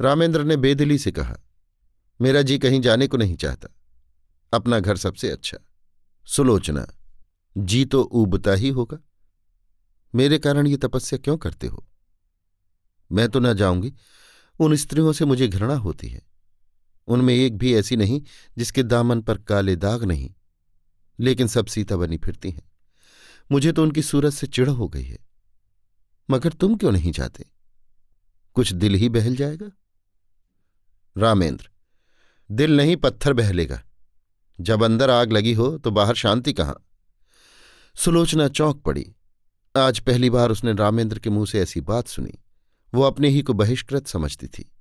रामेंद्र 0.00 0.44
ने 0.44 0.56
बेदिली 0.56 0.98
से 0.98 1.12
कहा, 1.12 1.36
मेरा 2.20 2.42
जी 2.42 2.58
कहीं 2.58 2.80
जाने 2.80 3.06
को 3.06 3.16
नहीं 3.16 3.36
चाहता। 3.36 3.68
अपना 4.52 4.78
घर 4.80 4.96
सबसे 4.96 5.30
अच्छा 5.30 5.58
सुलोचना, 6.26 6.86
जी 7.56 7.84
तो 7.84 8.02
ऊबता 8.02 8.52
ही 8.52 8.68
होगा। 8.68 8.98
मेरे 10.14 10.38
कारण 10.38 10.66
ये 10.66 10.76
तपस्या 10.76 11.18
क्यों 11.18 11.36
करते 11.38 11.66
हो? 11.66 11.86
मैं 13.10 13.28
तो 13.28 13.40
न 13.40 13.54
जाऊँगी। 13.54 13.92
उन 14.60 14.76
स्त्रियों 14.76 15.12
से 15.12 15.24
मुझे 15.24 15.48
घृणा 15.48 15.74
होती 15.74 16.08
है। 16.08 16.22
उनमें 17.08 17.34
एक 17.34 17.56
भी 17.58 17.74
ऐसी 17.74 17.96
नहीं 17.96 18.22
जिसके 18.58 18.82
दामन 18.82 19.20
पर 19.20 19.38
काले 19.38 19.76
दाग 19.76 20.04
नहीं, 20.04 20.30
लेकिन 21.18 21.46
सब 21.46 21.66
सीता 21.66 21.96
बनी 21.96 22.18
फिरती 22.18 22.50
हैं। 22.50 22.70
मुझे 23.52 23.72
तो 23.72 23.82
उनकी 23.82 24.02
सूरत 24.02 24.32
से 24.32 24.46
चिढ़ 24.46 24.68
हो 24.68 24.88
गई 24.88 25.04
है। 25.04 25.18
मगर 26.30 26.52
तुम 26.52 26.76
क्यों 26.76 26.92
नहीं 26.92 27.12
जाते? 27.12 27.44
कुछ 28.56 28.72
दिल 28.72 28.94
ही 28.94 29.08
बहल 29.08 29.36
जाएगा? 29.36 29.70
रामेंद्र, 31.16 31.70
दिल 32.50 32.76
नहीं 32.76 32.96
पत्थर 32.96 33.32
बहलेगा। 33.32 33.82
जब 34.58 34.82
अंदर 34.82 35.10
आग 35.10 35.32
लगी 35.32 35.52
हो 35.52 35.76
तो 35.78 35.90
बाहर 35.90 36.14
शांति 36.14 36.52
कहाँ? 36.52 36.76
सुलोचना 37.96 38.48
चौंक 38.48 38.82
पड़ी। 38.82 39.06
आज 39.76 39.98
पहली 39.98 40.30
बार 40.30 40.50
उसने 40.50 40.72
रामेंद्र 40.72 41.18
के 41.18 41.30
मुँह 41.30 41.46
से 41.46 41.60
ऐसी 41.60 41.80
बात 41.80 42.08
सुनी। 42.08 42.32
वो 42.94 43.02
अपने 43.02 43.28
ही 43.28 43.42
को 43.42 43.52
बहिष्कृत 43.52 44.06
समझती 44.06 44.46
थी। 44.46 44.72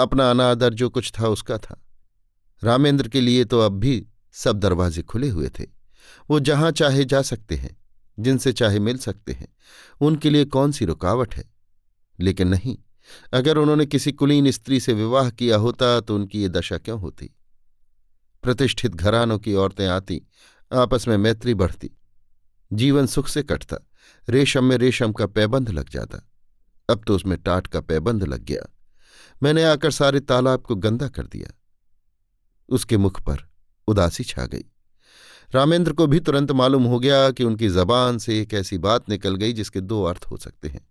अपना 0.00 0.30
अनादर 0.30 0.74
जो 0.74 0.90
कुछ 0.90 1.12
था 1.20 1.28
उसका 1.28 1.58
था। 1.58 1.84
रामेंद्र 2.64 3.08
के 3.08 3.20
लिए 3.20 3.44
तो 3.44 3.60
अब 3.60 3.72
भी 3.72 4.06
सब 4.32 4.58
दरवाजे 4.58 5.02
खुले 5.02 5.28
हुए 5.28 5.48
थे। 5.48 5.66
वो 6.30 6.40
जहाँ 6.40 6.70
चाहे 6.70 7.04
जा 7.04 7.22
सकते 7.22 7.56
हैं, 7.56 7.76
जिनसे 8.20 8.52
चाहे 8.52 8.78
मिल 8.78 8.98
सकते 8.98 9.32
हैं, 9.32 9.48
उनके 10.00 10.30
लिए 10.30 10.44
कौन 10.44 10.72
सी 10.72 10.84
रुकावट 10.84 11.34
है? 11.34 11.44
लेकिन 12.20 12.48
नहीं, 12.48 12.78
अगर 13.32 13.58
उन्होंने 13.58 13.86
किसी 13.86 14.12
कुलीन 14.12 14.50
स्त्री 14.50 14.80
से 14.80 14.92
विवाह 14.92 15.30
किया 15.30 15.56
होता 15.56 16.00
तो 16.00 16.14
उनकी 16.14 16.42
ये 16.42 16.48
दशा 16.48 16.78
क्यों 16.78 17.00
होती? 17.00 17.30
प्रतिष्ठित 18.42 18.94
घरानों 18.94 19.38
की 19.38 19.54
औरतें 19.54 19.86
आती, 19.86 20.22
आपस 20.72 21.08
में 21.08 21.16
मैत्री 21.16 21.54
बढ़ती। 21.54 21.90
जीवन 22.72 23.06
सुख 23.06 23.28
से 23.28 23.42
कटता, 23.42 23.76
रेशम 24.28 24.64
में 24.64 24.76
रेशम 24.76 25.12
का 25.12 25.26
पैबंध 25.26 25.70
लग 25.70 25.88
जाता। 25.88 26.29
अब 26.90 27.04
तो 27.06 27.16
उसमें 27.16 27.38
टाट 27.38 27.66
का 27.66 27.80
पैबंद 27.80 28.24
लग 28.24 28.44
गया। 28.44 28.74
मैंने 29.42 29.64
आकर 29.64 29.90
सारे 29.90 30.20
तालाब 30.20 30.62
को 30.62 30.74
गंदा 30.74 31.08
कर 31.08 31.26
दिया। 31.26 31.60
उसके 32.68 32.96
मुख 32.96 33.20
पर 33.20 33.48
उदासी 33.88 34.24
छा 34.24 34.46
गई। 34.46 34.64
रामेंद्र 35.54 35.92
को 35.92 36.06
भी 36.06 36.20
तुरंत 36.20 36.52
मालूम 36.52 36.84
हो 36.84 36.98
गया 36.98 37.30
कि 37.30 37.44
उनकी 37.44 37.68
जबान 37.68 38.18
से 38.18 38.40
एक 38.40 38.54
ऐसी 38.54 38.78
बात 38.78 39.08
निकल 39.08 39.36
गई 39.36 39.52
जिसके 39.52 39.80
दो 39.80 40.04
अर्थ 40.04 40.24
हो 40.30 40.36
सकते 40.36 40.68
हैं। 40.68 40.88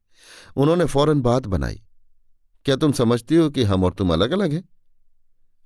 उन्होंने 0.55 0.85
फ़ौरन 0.85 1.21
बात 1.21 1.47
बनाई। 1.47 1.83
क्या 2.65 2.75
तुम 2.75 2.91
समझती 2.91 3.35
हो 3.35 3.49
कि 3.49 3.63
हम 3.63 3.83
और 3.83 3.93
तुम 3.93 4.13
अलग 4.13 4.31
अलग 4.31 4.53
हैं? 4.53 4.69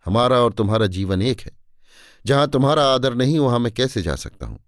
हमारा 0.05 0.39
और 0.39 0.53
तुम्हारा 0.53 0.87
जीवन 0.87 1.21
एक 1.21 1.41
है। 1.41 1.51
जहाँ 2.25 2.47
तुम्हारा 2.47 2.83
आदर 2.83 3.15
नहीं, 3.15 3.39
वहाँ 3.39 3.59
मैं 3.59 3.71
कैसे 3.71 4.01
जा 4.01 4.15
सकता 4.15 4.45
हूँ? 4.45 4.59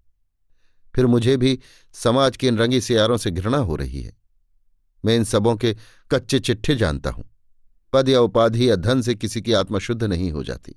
फिर 0.94 1.06
मुझे 1.06 1.36
भी 1.36 1.58
समाज 1.92 2.36
के 2.36 2.46
इन 2.46 2.58
रंगी 2.58 2.80
सियारों 2.80 3.16
से 3.16 3.30
घृणा 3.30 3.58
हो 3.58 3.76
रही 3.76 4.02
है। 4.02 4.12
मैं 5.04 5.16
इन 5.16 5.24
सबों 5.24 5.56
के 5.56 5.76
कच्चे 6.10 6.38
चिट्ठे 6.38 6.74
जानता 6.76 7.10
हूँ। 7.10 7.24
पद 7.92 8.08
या 8.08 8.20
उपाधि 8.20 8.70
या 8.70 8.76
धन 8.76 9.02
से 9.02 9.14
किसी 9.14 9.42
की 9.42 9.52
आत्मा 9.52 9.78
शुद्ध 9.78 10.04
नहीं 10.04 10.32
हो 10.32 10.44
जाती। 10.44 10.74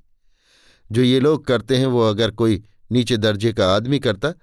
जो 0.92 1.02
ये 1.02 1.20
लोग 1.20 1.46
करते 1.46 1.78
हैं, 1.78 1.86
वो 1.86 2.10
अगर 2.10 2.32
कोई 2.32 2.64
नीचे 2.92 3.18
दर्जे 3.18 3.54
का 3.54 3.76
आदमी 3.76 4.00
करता 4.00 4.34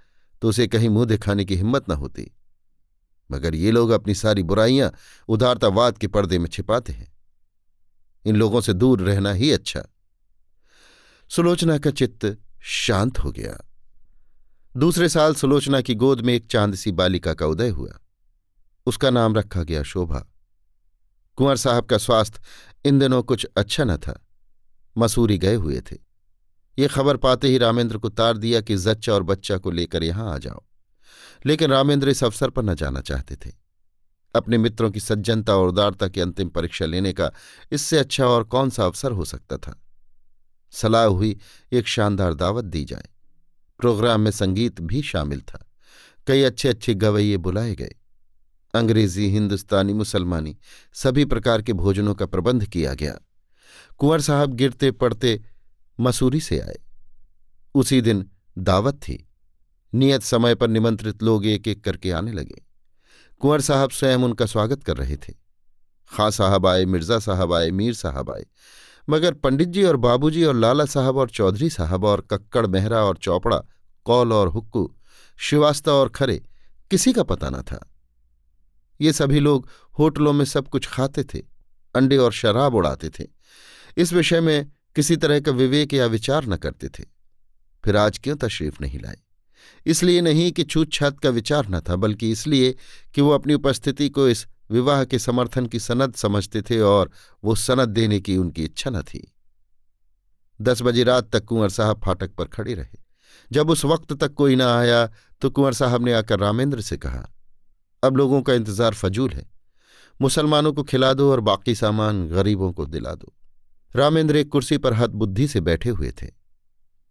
तो 0.42 0.48
उसे 0.48 0.66
कहीं 0.66 0.88
मुँह 0.88 1.04
दिखाने 1.04 1.44
की 1.44 1.56
हिम्मत 1.56 1.88
न 1.88 1.92
होती। 1.92 2.30
मगर 3.30 3.54
ये 3.54 3.70
लोग 3.70 3.90
अपनी 3.90 4.14
सारी 4.14 4.42
बुराइयाँ 4.42 4.92
उदारतावाद 5.28 5.98
के 5.98 6.06
पर्दे 6.06 6.38
में 6.38 6.48
छिपाते 6.48 6.92
हैं। 6.92 7.16
इन 8.24 8.36
लोगों 8.36 8.60
से 8.60 8.72
दूर 8.72 9.00
रहना 9.00 9.32
ही 9.32 9.52
अच्छा। 9.52 9.82
सुलोचना 11.30 11.78
का 11.78 11.90
चित्त 11.90 12.38
शांत 12.60 13.18
हो 13.18 13.32
गया। 13.32 13.70
दूसरे 14.76 15.08
साल 15.08 15.34
सुलोचना 15.34 15.80
की 15.80 15.94
गोद 15.94 16.20
में 16.20 16.34
एक 16.34 16.46
चाँद 16.46 16.74
सी 16.74 16.92
बालिका 16.92 17.34
का 17.34 17.46
उदय 17.46 17.68
हुआ। 17.68 18.05
उसका 18.86 19.10
नाम 19.10 19.34
रखा 19.34 19.62
गया 19.62 19.82
शोभा। 19.82 20.26
कुंवर 21.36 21.56
साहब 21.56 21.84
का 21.84 21.98
स्वास्थ्य 21.98 22.40
इन 22.84 22.98
दिनों 22.98 23.22
कुछ 23.22 23.46
अच्छा 23.56 23.84
न 23.84 23.96
था। 23.96 24.26
मसूरी 24.98 25.38
गए 25.38 25.54
हुए 25.54 25.80
थे। 25.80 25.96
ये 26.78 26.88
खबर 26.88 27.16
पाते 27.16 27.48
ही 27.48 27.58
रामेंद्र 27.58 27.98
को 27.98 28.08
तार 28.08 28.36
दिया 28.36 28.60
कि 28.60 28.76
जच्चा 28.76 29.12
और 29.12 29.22
बच्चा 29.22 29.58
को 29.58 29.70
लेकर 29.70 30.04
यहाँ 30.04 30.34
आ 30.34 30.38
जाओ। 30.38 30.64
लेकिन 31.46 31.70
रामेंद्र 31.70 32.08
इस 32.08 32.24
अवसर 32.24 32.50
पर 32.50 32.62
न 32.62 32.74
जाना 32.74 33.00
चाहते 33.00 33.36
थे। 33.36 33.52
अपने 34.36 34.58
मित्रों 34.58 34.90
की 34.90 35.00
सज्जनता 35.00 35.56
और 35.56 35.68
उदारता 35.68 36.08
की 36.08 36.20
अंतिम 36.20 36.48
परीक्षा 36.48 36.84
लेने 36.84 37.12
का 37.12 37.30
इससे 37.72 37.98
अच्छा 37.98 38.26
और 38.26 38.44
कौन 38.44 38.70
सा 38.70 38.84
अवसर 38.84 39.12
हो 39.12 39.24
सकता 39.24 39.56
था? 39.56 39.82
सलाह 40.70 41.04
हुई, 41.04 41.38
एक 41.72 41.86
शानदार 41.86 42.34
दावत 42.34 42.64
दी 42.64 42.84
जाए। 42.84 43.08
प्रोग्राम 43.78 44.20
में 44.20 44.30
संगीत 44.30 44.80
भी 44.80 45.02
शामिल 45.02 45.40
था। 45.40 45.70
कई 46.26 46.42
अच्छे 46.42 46.68
अच्छे 46.68 46.94
गवैये 46.94 47.36
बुलाए 47.36 47.74
गए। 47.74 47.94
अंग्रेज़ी, 48.78 49.30
हिंदुस्तानी, 49.30 49.92
मुसलमानी 49.92 50.58
सभी 50.92 51.24
प्रकार 51.24 51.62
के 51.62 51.72
भोजनों 51.72 52.14
का 52.14 52.26
प्रबंध 52.26 52.64
किया 52.64 52.94
गया। 52.94 53.18
कुंवर 53.98 54.20
साहब 54.20 54.54
गिरते 54.54 54.90
पड़ते 54.90 55.42
मसूरी 56.00 56.40
से 56.40 56.60
आए। 56.60 56.78
उसी 57.74 58.00
दिन 58.00 58.30
दावत 58.58 58.94
थी। 58.94 59.28
नियत 59.94 60.22
समय 60.22 60.54
पर 60.54 60.68
निमंत्रित 60.68 61.22
लोग 61.22 61.46
एक 61.46 61.68
एक 61.68 61.84
करके 61.84 62.10
आने 62.10 62.32
लगे। 62.32 62.62
कुंवर 63.40 63.60
साहब 63.60 63.90
स्वयं 63.90 64.18
उनका 64.18 64.46
स्वागत 64.46 64.84
कर 64.84 64.96
रहे 64.96 65.16
थे। 65.16 65.34
खां 66.10 66.30
साहब 66.30 66.66
आए, 66.66 66.84
मिर्ज़ा 66.84 67.18
साहब 67.18 67.52
आए, 67.52 67.70
मीर 67.70 67.94
साहब 67.94 68.30
आए। 68.30 68.46
मगर 69.08 69.34
पंडित 69.34 69.68
जी 69.68 69.84
और 69.84 69.96
बाबूजी 69.96 70.44
और 70.44 70.54
लाला 70.54 70.84
साहब 70.84 71.16
और 71.16 71.30
चौधरी 71.30 71.70
साहब 71.70 72.04
और 72.04 72.20
कक्कड़, 72.20 72.66
मेहरा 72.66 73.04
और 73.04 73.16
चौपड़ा, 73.16 73.62
कौल 74.04 74.32
और 74.32 74.48
हुक्कू, 74.48 74.96
श्रीवास्तव 75.36 75.92
और 75.92 76.08
खरे, 76.08 76.42
किसी 76.90 77.12
का 77.12 77.22
पता 77.22 77.50
न 77.50 77.62
था। 77.62 77.95
ये 79.00 79.12
सभी 79.12 79.40
लोग 79.40 79.68
होटलों 79.98 80.32
में 80.32 80.44
सब 80.44 80.68
कुछ 80.68 80.86
खाते 80.86 81.24
थे, 81.24 81.38
अंडे 81.94 82.16
और 82.16 82.32
शराब 82.32 82.74
उड़ाते 82.74 83.10
थे। 83.10 83.24
इस 83.96 84.12
विषय 84.12 84.40
में 84.40 84.70
किसी 84.96 85.16
तरह 85.16 85.40
का 85.40 85.52
विवेक 85.52 85.94
या 85.94 86.06
विचार 86.06 86.46
न 86.46 86.56
करते 86.56 86.88
थे। 86.88 87.04
फिर 87.84 87.96
आज 87.96 88.18
क्यों 88.18 88.36
तशरीफ़ 88.36 88.76
नहीं 88.80 88.98
लाए? 88.98 89.16
इसलिए 89.86 90.20
नहीं 90.20 90.50
कि 90.52 90.64
छूत 90.64 90.92
छात 90.92 91.20
का 91.20 91.30
विचार 91.30 91.68
न 91.68 91.80
था, 91.80 91.96
बल्कि 91.96 92.30
इसलिए 92.30 92.74
कि 93.14 93.20
वो 93.20 93.30
अपनी 93.30 93.54
उपस्थिति 93.54 94.08
को 94.08 94.28
इस 94.28 94.46
विवाह 94.70 95.04
के 95.04 95.18
समर्थन 95.18 95.66
की 95.66 95.78
सनद 95.78 96.14
समझते 96.14 96.62
थे 96.62 96.80
और 96.80 97.10
वो 97.44 97.54
सनद 97.54 97.88
देने 97.88 98.20
की 98.20 98.36
उनकी 98.36 98.64
इच्छा 98.64 98.90
न 98.90 99.02
थी। 99.02 99.32
दस 100.60 100.82
बजे 100.82 101.04
रात 101.04 101.30
तक 101.32 101.44
कुंवर 101.44 101.68
साहब 101.68 102.00
फाटक 102.04 102.34
पर 102.34 102.44
खड़े 102.44 102.74
रहे। 102.74 102.98
जब 103.52 103.70
उस 103.70 103.84
वक्त 103.84 104.12
तक 104.12 104.34
कोई 104.34 104.56
न 104.56 104.60
आया 104.60 105.06
तो 105.40 105.50
कुंवर 105.50 105.72
साहब 105.72 106.04
ने 106.04 106.12
आकर 106.12 106.40
रामेंद्र 106.40 106.80
से 106.80 106.96
कहा 106.96 107.28
अब 108.06 108.16
लोगों 108.16 108.42
का 108.42 108.54
इंतज़ार 108.54 108.94
फजूल 108.94 109.32
है। 109.32 109.46
मुसलमानों 110.20 110.72
को 110.72 110.82
खिला 110.82 111.12
दो 111.12 111.30
और 111.32 111.40
बाकी 111.40 111.74
सामान 111.74 112.26
गरीबों 112.28 112.72
को 112.72 112.86
दिला 112.86 113.14
दो। 113.14 113.32
रामेंद्र 113.92 114.36
एक 114.36 114.48
कुर्सी 114.48 114.78
पर 114.78 114.94
हथ 114.94 115.08
बुद्धि 115.08 115.48
से 115.48 115.60
बैठे 115.60 115.90
हुए 115.90 116.10
थे। 116.12 116.26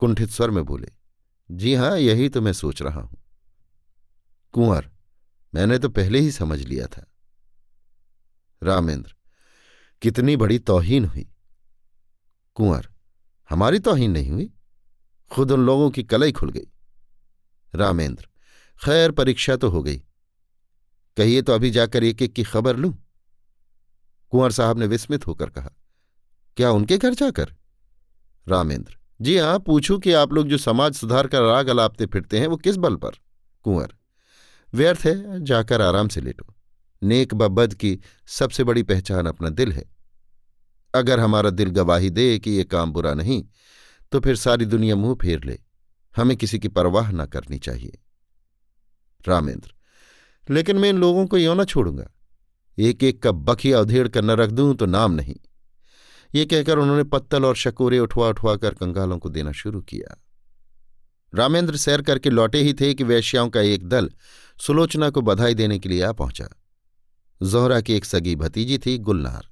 कुंठित 0.02 0.30
स्वर 0.30 0.52
में 0.52 0.64
बोले, 0.66 0.88
जी 1.50 1.74
हाँ, 1.76 1.98
यही 1.98 2.30
तो 2.30 2.42
मैं 2.42 2.54
सोच 2.54 2.82
रहा 2.82 3.02
हूँ। 3.02 3.18
कुंवर, 4.54 4.90
मैंने 5.54 5.78
तो 5.80 5.90
पहले 5.90 6.20
ही 6.20 6.32
समझ 6.32 6.60
लिया 6.62 6.88
था। 6.88 7.06
रामेंद्र, 8.62 9.16
कितनी 10.02 10.36
बड़ी 10.36 10.60
तोहीन 10.60 11.06
हुई। 11.06 11.28
कुंवर, 12.58 12.88
हमारी 13.50 13.80
तोहीन 13.80 14.12
नहीं 14.12 14.32
हुई। 14.32 14.52
खुद 15.32 15.52
उन 15.52 15.66
लोगों 15.66 15.90
की 15.90 16.04
कलई 16.04 16.32
खुल 16.32 16.50
गई। 16.50 16.68
रामेंद्र, 17.74 18.28
खैर, 18.82 19.12
परीक्षा 19.12 19.56
तो 19.56 19.70
हो 19.70 19.84
गई। 19.84 20.02
कहिए 21.18 21.42
तो 21.42 21.54
अभी 21.54 21.70
जाकर 21.72 22.04
एक 22.04 22.22
एक 22.22 22.34
की 22.34 22.44
खबर 22.44 22.76
लूँ? 22.76 22.94
कुंवर 24.32 24.52
साहब 24.52 24.80
ने 24.80 24.88
विस्मित 24.88 25.28
होकर 25.28 25.50
कहा, 25.50 25.70
क्या 26.58 26.72
उनके 26.72 26.98
घर 26.98 27.14
जाकर? 27.14 27.54
रामेंद्र, 28.48 28.98
जी 29.22 29.38
हाँ, 29.38 29.60
पूछूँ 29.60 30.00
कि 30.00 30.14
आप 30.14 30.34
लोग 30.34 30.48
जो 30.48 30.58
समाज 30.58 30.94
सुधार 30.94 31.28
का 31.28 31.40
राग 31.40 31.68
अलापते 31.68 32.06
फिरते 32.06 32.40
हैं, 32.40 32.48
वो 32.48 32.58
किस 32.58 32.78
बल 32.78 32.96
पर? 32.96 33.12
कुंवर, 33.66 33.94
व्यर्थ 34.74 35.06
है, 35.06 35.44
जाकर 35.44 35.82
आराम 35.82 36.08
से 36.08 36.22
लेटो। 36.22 36.54
नेक 37.02 37.34
बद 37.34 37.74
की 37.74 38.00
सबसे 38.28 38.64
बड़ी 38.64 38.84
पहचान 38.84 39.26
अपना 39.26 39.50
दिल 39.50 39.72
है। 39.72 39.84
अगर 40.94 41.20
हमारा 41.20 41.50
दिल 41.50 41.70
गवाही 41.70 42.10
दे 42.10 42.38
कि 42.40 42.52
ये 42.52 42.64
काम 42.64 42.92
बुरा 42.92 43.14
नहीं 43.14 43.44
तो 44.12 44.20
फिर 44.20 44.36
सारी 44.36 44.66
दुनिया 44.66 44.96
मुँह 44.96 45.16
फेर 45.16 45.44
ले। 45.44 45.60
हमें 46.16 46.36
किसी 46.38 46.60
की 46.60 46.68
परवाह 46.68 47.12
ना 47.12 47.26
करनी 47.26 47.60
चाहिए। 47.60 47.98
रामेंद्र 49.22 49.74
लेकिन 50.50 50.78
मैं 50.78 50.90
इन 50.90 50.98
लोगों 50.98 51.26
को 51.28 51.38
यों 51.38 51.56
ना 51.56 51.64
छोड़ूँगा। 51.64 52.12
एक 52.80 53.04
एक 53.04 53.24
का 53.24 53.32
बखिया 53.32 53.80
उधेड़ 53.80 54.08
कर 54.08 54.22
न 54.22 54.32
रख 54.32 54.50
दूँ 54.50 54.76
तो 54.76 54.86
नाम 54.86 55.12
नहीं। 55.12 55.36
ये 56.36 56.46
कहकर 56.46 56.78
उन्होंने 56.78 57.04
पत्तल 57.04 57.46
और 57.46 57.56
शकोरे 57.56 58.00
उठवा 58.00 58.28
उठवा 58.28 58.56
कर 58.56 58.74
कंगालों 58.74 59.18
को 59.18 59.30
देना 59.30 59.52
शुरू 59.52 59.82
किया। 59.82 60.22
रामेंद्र 61.36 61.78
सैर 61.78 62.02
करके 62.02 62.30
लौटे 62.30 62.58
ही 62.58 62.74
थे 62.74 62.94
कि 62.94 63.04
वैश्याओं 63.04 63.50
का 63.50 63.62
एक 63.62 63.90
दल 63.90 64.12
सुलोचना 64.60 65.10
को 65.10 65.22
बधाई 65.22 65.54
देने 65.54 65.80
के 65.80 65.90
लिए 65.90 66.02
आ 66.02 66.12
पहुँचा। 66.12 66.48
जोहरा 67.44 67.82
की 67.82 67.94
एक 67.94 68.06
सगी 68.06 68.36
भतीजी 68.36 68.78
थी, 68.78 68.98
गुलनार। 68.98 69.48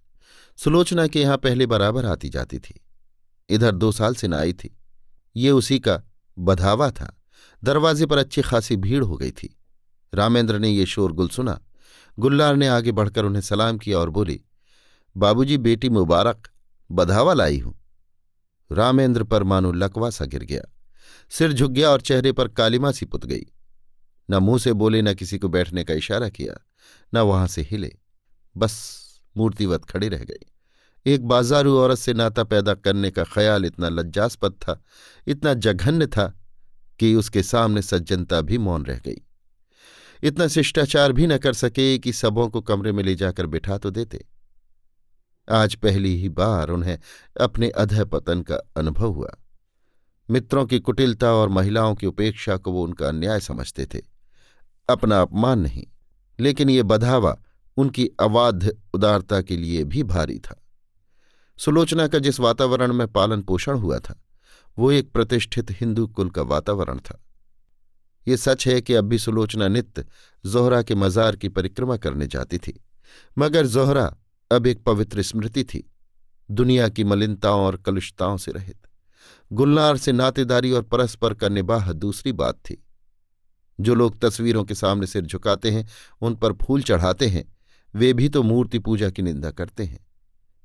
सुलोचना 0.57 1.07
के 1.07 1.21
यहाँ 1.21 1.37
पहले 1.37 1.65
बराबर 1.65 2.05
आती 2.05 2.29
जाती 2.29 2.59
थी। 2.59 2.85
इधर 3.49 3.71
दो 3.71 3.91
साल 3.91 4.15
से 4.15 4.27
न 4.27 4.33
आई 4.33 4.53
थी। 4.53 4.77
ये 5.35 5.51
उसी 5.51 5.79
का 5.79 6.03
बधावा 6.39 6.91
था। 6.91 7.21
दरवाजे 7.63 8.05
पर 8.05 8.17
अच्छी 8.17 8.41
खासी 8.41 8.75
भीड़ 8.75 9.03
हो 9.03 9.17
गई 9.17 9.31
थी। 9.31 9.59
रामेंद्र 10.13 10.59
ने 10.59 10.69
ये 10.69 10.85
शोरगुल 10.85 11.29
सुना। 11.29 11.59
गुल्लार 12.19 12.55
ने 12.55 12.67
आगे 12.67 12.91
बढ़कर 12.91 13.25
उन्हें 13.25 13.41
सलाम 13.41 13.77
किया 13.77 13.97
और 13.97 14.09
बोली, 14.09 14.41
बाबूजी, 15.17 15.57
बेटी 15.57 15.89
मुबारक, 15.89 16.47
बधावा 16.91 17.33
लाई 17.33 17.59
हूँ। 17.59 17.75
रामेंद्र 18.71 19.23
पर 19.23 19.43
मानो 19.43 19.71
लकवा 19.71 20.09
सा 20.09 20.25
गिर 20.25 20.43
गया। 20.43 20.61
सिर 21.29 21.53
झुक 21.53 21.71
गया 21.71 21.89
और 21.89 22.01
चेहरे 22.01 22.31
पर 22.31 22.47
कालिमा 22.47 22.91
सी 22.91 23.05
पुत 23.05 23.25
गई। 23.25 23.45
न 24.29 24.35
मुँह 24.35 24.59
से 24.59 24.73
बोले, 24.73 25.01
न 25.01 25.13
किसी 25.13 25.37
को 25.37 25.47
बैठने 25.47 25.83
का 25.83 25.93
इशारा 25.93 26.29
किया, 26.29 26.53
न 27.13 27.17
वहाँ 27.17 27.47
से 27.47 27.61
हिले। 27.61 27.95
बस 28.57 29.03
मूर्तिवत 29.37 29.85
खड़ी 29.85 30.09
रह 30.09 30.23
गई 30.23 30.45
एक 31.05 31.25
बाजारू 31.27 31.77
औरत 31.77 31.97
से 31.97 32.13
नाता 32.13 32.43
पैदा 32.43 32.73
करने 32.73 33.11
का 33.11 33.23
ख्याल 33.23 33.65
इतना 33.65 33.89
लज्जास्पद 33.89 34.51
था, 34.51 34.83
इतना 35.27 35.53
जघन्य 35.53 36.07
था 36.07 36.39
कि 36.99 37.15
उसके 37.15 37.43
सामने 37.43 37.81
सज्जनता 37.81 38.41
भी 38.41 38.57
मौन 38.57 38.85
रह 38.85 38.97
गई। 38.97 39.21
इतना 40.23 40.47
शिष्टाचार 40.47 41.11
भी 41.11 41.27
न 41.27 41.37
कर 41.37 41.53
सके 41.53 41.97
कि 41.99 42.13
सबों 42.13 42.49
को 42.49 42.61
कमरे 42.61 42.91
में 42.91 43.03
ले 43.03 43.15
जाकर 43.15 43.45
बिठा 43.45 43.77
तो 43.77 43.89
देते। 43.89 44.25
आज 45.51 45.75
पहली 45.75 46.21
ही 46.21 46.29
बार 46.29 46.69
उन्हें 46.69 46.99
अपने 47.41 47.69
अधः 47.69 48.05
पतन 48.05 48.41
का 48.41 48.55
अनुभव 48.77 49.07
हुआ। 49.07 49.33
मित्रों 50.29 50.65
की 50.65 50.79
कुटिलता 50.79 51.33
और 51.33 51.49
महिलाओं 51.49 51.95
की 51.95 52.07
उपेक्षा 52.07 52.57
को 52.57 52.71
वो 52.71 52.83
उनका 52.83 53.07
अन्याय 53.07 53.39
समझते 53.39 53.85
थे। 53.85 54.01
अपना 54.89 55.21
अपमान 55.21 55.59
नहीं, 55.59 55.83
लेकिन 56.39 56.69
ये 56.69 56.83
बधावा 56.83 57.37
उनकी 57.77 58.07
अवाध्य 58.19 58.77
उदारता 58.93 59.41
के 59.41 59.57
लिए 59.57 59.83
भी 59.83 60.03
भारी 60.03 60.39
था। 60.39 60.63
सुलोचना 61.57 62.07
का 62.07 62.19
जिस 62.19 62.39
वातावरण 62.39 62.93
में 62.93 63.07
पालन 63.07 63.41
पोषण 63.41 63.77
हुआ 63.77 63.99
था, 63.99 64.23
वो 64.79 64.91
एक 64.91 65.11
प्रतिष्ठित 65.11 65.71
हिंदू 65.71 66.07
कुल 66.07 66.29
का 66.29 66.41
वातावरण 66.41 66.97
था। 66.97 67.22
ये 68.27 68.37
सच 68.37 68.67
है 68.67 68.81
कि 68.81 68.93
अब 68.93 69.05
भी 69.05 69.19
सुलोचना 69.19 69.67
नित्य 69.67 70.05
जोहरा 70.45 70.81
के 70.81 70.95
मजार 70.95 71.35
की 71.35 71.49
परिक्रमा 71.49 71.97
करने 71.97 72.27
जाती 72.27 72.57
थी। 72.57 72.83
मगर 73.37 73.67
जोहरा 73.67 74.17
अब 74.51 74.67
एक 74.67 74.83
पवित्र 74.83 75.21
स्मृति 75.21 75.63
थी, 75.63 75.91
दुनिया 76.51 76.89
की 76.89 77.03
मलिनताओं 77.03 77.65
और 77.65 77.77
कलुषताओं 77.77 78.37
से 78.37 78.51
रहित। 78.51 78.77
गुलनार 79.53 79.97
से 79.97 80.11
नातेदारी 80.11 80.71
और 80.71 80.81
परस्पर 80.81 81.33
का 81.33 81.49
निबाह 81.49 81.93
दूसरी 81.93 82.31
बात 82.31 82.55
थी। 82.55 82.85
जो 83.79 83.95
लोग 83.95 84.19
तस्वीरों 84.21 84.63
के 84.63 84.75
सामने 84.75 85.07
सिर 85.07 85.25
झुकाते 85.25 85.71
हैं, 85.71 85.87
उन 86.21 86.35
पर 86.35 86.53
फूल 86.53 86.81
चढ़ाते 86.81 87.27
हैं, 87.27 87.57
वे 87.95 88.13
भी 88.13 88.29
तो 88.29 88.43
मूर्ति 88.43 88.79
पूजा 88.79 89.09
की 89.09 89.21
निंदा 89.21 89.51
करते 89.51 89.83
हैं। 89.83 90.07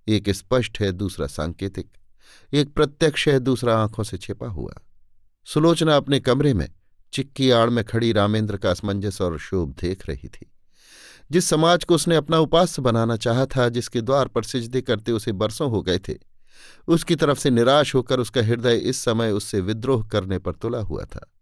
एक 0.09 0.31
स्पष्ट 0.31 0.81
है, 0.81 0.93
दूसरा 0.93 1.27
सांकेतिक। 1.27 1.89
एक 2.53 2.75
प्रत्यक्ष 2.75 3.29
है, 3.29 3.41
दूसरा 3.41 3.79
आँखों 3.79 4.05
से 4.05 4.19
छिपा 4.19 4.47
हुआ। 4.47 4.75
सुलोचना 5.45 5.97
अपने 5.97 6.21
कमरे 6.21 6.55
में 6.55 6.69
चिक्की 7.13 7.51
आड़ 7.51 7.71
में 7.71 7.85
खड़ी 7.85 8.13
रामेंद्र 8.13 8.57
का 8.57 8.71
असमंजस 8.71 9.21
और 9.21 9.39
शोभ 9.39 9.75
देख 9.81 10.09
रही 10.09 10.29
थी। 10.29 10.53
जिस 11.31 11.45
समाज 11.45 11.85
को 11.85 11.95
उसने 11.95 12.17
अपना 12.17 12.39
उपास्य 12.39 12.83
बनाना 12.83 13.17
चाहा 13.17 13.47
था, 13.47 13.69
जिसके 13.69 14.01
द्वार 14.01 14.29
पर 14.29 14.43
सिजदे 14.43 14.81
करते 14.81 15.13
उसे 15.13 15.33
बरसों 15.33 15.71
हो 15.71 15.83
गए 15.83 15.99
थे, 15.99 16.15
उसकी 16.89 17.17
तरफ़ 17.17 17.39
से 17.39 17.51
निराश 17.51 17.95
होकर 17.95 18.21
उसका 18.21 18.43
हृदय 18.43 18.77
इस 18.77 18.97
समय 18.97 19.31
उससे 19.31 19.61
विद्रोह 19.61 20.03
करने 20.05 20.39
पर 20.39 20.53
तुला 20.53 20.79
हुआ 20.79 21.05
था। 21.05 21.33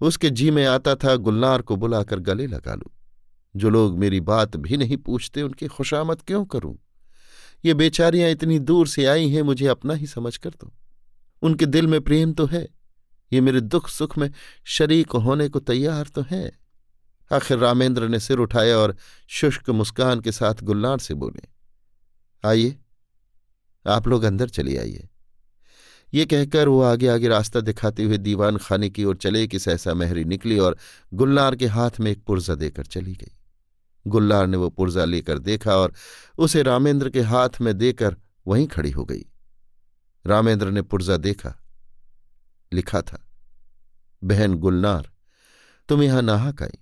उसके 0.00 0.30
जी 0.30 0.50
में 0.50 0.66
आता 0.66 0.94
था 0.94 1.16
गुलनार 1.16 1.62
को 1.62 1.76
बुलाकर 1.76 2.18
गले 2.18 2.46
लगा 2.46 2.74
लूँ। 2.74 2.90
जो 3.56 3.70
लोग 3.70 3.98
मेरी 3.98 4.20
बात 4.20 4.56
भी 4.56 4.76
नहीं 4.76 4.96
पूछते, 4.96 5.42
उनकी 5.42 5.66
खुशामद 5.66 6.22
क्यों 6.22 6.44
करूँ? 6.44 6.78
ये 7.64 7.74
बेचारियाँ 7.74 8.30
इतनी 8.30 8.58
दूर 8.58 8.86
से 8.86 9.06
आई 9.06 9.28
हैं, 9.28 9.42
मुझे 9.42 9.66
अपना 9.66 9.94
ही 9.94 10.06
समझ 10.06 10.36
कर 10.36 10.50
दो। 10.50 10.72
उनके 11.42 11.66
दिल 11.66 11.86
में 11.86 12.00
प्रेम 12.00 12.32
तो 12.32 12.46
है 12.46 12.79
ये 13.32 13.40
मेरे 13.40 13.60
दुख 13.60 13.88
सुख 13.88 14.16
में 14.18 14.30
शरीक 14.66 15.12
होने 15.12 15.48
को 15.48 15.60
तैयार 15.60 16.06
तो 16.06 16.24
है। 16.30 16.50
आखिर 17.30 17.58
रामेंद्र 17.58 18.08
ने 18.08 18.20
सिर 18.20 18.38
उठाया 18.38 18.76
और 18.76 18.96
शुष्क 19.28 19.70
मुस्कान 19.70 20.20
के 20.20 20.32
साथ 20.32 20.62
गुलनार 20.62 20.98
से 20.98 21.14
बोले, 21.14 21.48
आइए, 22.44 22.76
आप 23.86 24.08
लोग 24.08 24.22
अंदर 24.22 24.48
चले 24.48 24.76
आइए। 24.76 25.08
ये 26.14 26.24
कहकर 26.26 26.68
वो 26.68 26.80
आगे 26.82 27.08
आगे 27.08 27.28
रास्ता 27.28 27.60
दिखाते 27.60 28.04
हुए 28.04 28.18
दीवान 28.18 28.56
खाने 28.56 28.88
की 28.90 29.04
ओर 29.04 29.16
चले 29.16 29.46
कि 29.46 29.58
सहसा 29.58 29.94
महरी 29.94 30.24
निकली 30.24 30.58
और 30.58 30.76
गुल्लार 31.14 31.56
के 31.56 31.66
हाथ 31.66 32.00
में 32.00 32.10
एक 32.10 32.24
पुर्जा 32.24 32.54
देकर 32.54 32.86
चली 32.86 33.14
गई। 33.14 33.32
गुल्लार 34.06 34.46
ने 34.46 34.56
वो 34.56 34.68
पुर्जा 34.70 35.04
लेकर 35.04 35.38
देखा 35.38 35.76
और 35.76 35.92
उसे 36.38 36.62
रामेंद्र 36.62 37.10
के 37.10 37.20
हाथ 37.20 37.60
में 37.60 37.76
देकर 37.78 38.16
वहीं 38.46 38.66
खड़ी 38.66 38.90
हो 38.90 39.04
गई। 39.04 39.24
रामेंद्र 40.24 40.70
ने 40.70 40.82
पुर्जा 40.82 41.16
देखा 41.16 41.54
लिखा 42.72 43.00
था, 43.02 43.18
बहन 44.22 44.54
गुलनार, 44.54 45.10
तुम 45.88 46.02
यहाँ 46.02 46.22
नाहक 46.22 46.62
आई, 46.62 46.78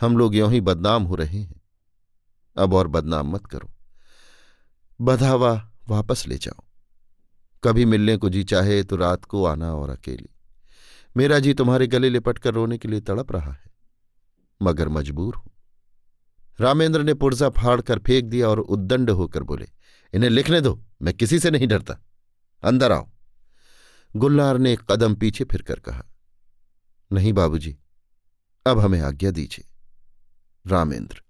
हम 0.00 0.16
लोग 0.16 0.34
यों 0.34 0.50
ही 0.52 0.60
बदनाम 0.60 1.02
हो 1.02 1.14
रहे 1.14 1.38
हैं। 1.38 1.60
अब 2.56 2.74
और 2.74 2.88
बदनाम 2.88 3.30
मत 3.32 3.46
करो। 3.46 3.70
बधावा 5.00 5.52
वापस 5.88 6.26
ले 6.26 6.38
जाओ। 6.38 6.62
कभी 7.62 7.84
मिलने 7.84 8.16
को 8.16 8.28
जी 8.28 8.42
चाहे 8.44 8.82
तो 8.82 8.96
रात 8.96 9.24
को 9.24 9.44
आना 9.44 9.72
और 9.74 9.90
अकेली। 9.90 10.28
मेरा 11.16 11.38
जी 11.38 11.54
तुम्हारे 11.54 11.86
गले 11.86 12.08
लिपट 12.08 12.38
कर 12.38 12.54
रोने 12.54 12.78
के 12.78 12.88
लिए 12.88 13.00
तड़प 13.00 13.32
रहा 13.32 13.52
है, 13.52 13.70
मगर 14.60 14.88
मजबूर 14.88 15.34
हूँ। 15.34 15.50
रामेंद्र 16.58 17.02
ने 17.02 17.14
पुर्जा 17.14 17.48
फाड़ 17.50 17.80
कर 17.80 17.98
फेंक 17.98 18.24
दिया 18.24 18.48
और 18.48 18.60
उद्दंड 18.60 19.10
होकर 19.10 19.42
बोले, 19.42 19.68
इन्हें 20.12 20.30
लिखने 20.30 20.60
दो, 20.60 20.80
मैं 21.02 21.14
किसी 21.14 21.38
से 21.38 21.50
नहीं 21.50 21.66
डरता। 21.68 21.98
अंदर 22.62 22.92
आओ। 22.92 23.08
गुल्लार 24.16 24.58
ने 24.58 24.72
एक 24.72 24.80
कदम 24.90 25.14
पीछे 25.14 25.44
फिरकर 25.44 25.80
कहा, 25.80 26.04
नहीं 27.12 27.32
बाबूजी, 27.32 27.78
अब 28.66 28.78
हमें 28.78 29.00
आज्ञा 29.00 29.30
दीजिए। 29.30 29.68
रामेंद्र, 30.66 31.22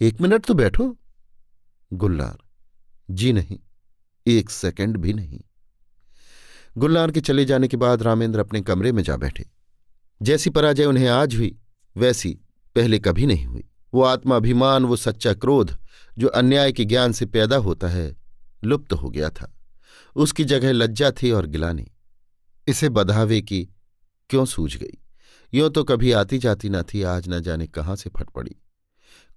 एक 0.00 0.20
मिनट 0.20 0.46
तो 0.46 0.54
बैठो। 0.54 0.98
गुल्लार, 1.92 2.38
जी 3.10 3.32
नहीं, 3.32 3.58
एक 4.26 4.50
सेकंड 4.50 4.96
भी 4.96 5.12
नहीं। 5.12 5.40
गुल्लार 6.78 7.10
के 7.10 7.20
चले 7.20 7.44
जाने 7.44 7.68
के 7.68 7.76
बाद 7.76 8.02
रामेंद्र 8.02 8.40
अपने 8.40 8.60
कमरे 8.60 8.92
में 8.92 9.02
जा 9.02 9.16
बैठे। 9.16 9.50
जैसी 10.22 10.50
पराजय 10.50 10.84
उन्हें 10.84 11.08
आज 11.08 11.34
हुई, 11.34 11.58
वैसी 11.96 12.40
पहले 12.74 12.98
कभी 12.98 13.26
नहीं 13.26 13.46
हुई। 13.46 13.68
वो 13.94 14.02
आत्माभिमान, 14.02 14.84
वो 14.84 14.96
सच्चा 14.96 15.34
क्रोध, 15.34 15.78
जो 16.18 16.28
अन्याय 16.28 16.72
के 16.72 16.84
ज्ञान 16.84 17.12
से 17.12 17.26
पैदा 17.26 17.56
होता 17.56 17.88
है, 17.88 18.16
लुप्त 18.64 18.92
हो 18.92 19.10
गया 19.10 19.30
था। 19.30 19.54
उसकी 20.16 20.44
जगह 20.44 20.72
लज्जा 20.72 21.10
थी 21.10 21.30
और 21.30 21.46
गिलानी। 21.46 21.90
इसे 22.68 22.88
बधावे 22.88 23.42
की 23.42 23.68
क्यों 24.30 24.44
सूझ 24.44 24.76
गई? 24.76 24.98
यों 25.54 25.70
तो 25.70 25.84
कभी 25.84 26.12
आती 26.12 26.38
जाती 26.38 26.68
न 26.68 26.82
थी, 26.82 27.02
आज 27.02 27.28
न 27.28 27.40
जाने 27.40 27.66
कहाँ 27.66 27.96
से 27.96 28.10
फट 28.10 28.30
पड़ी। 28.30 28.56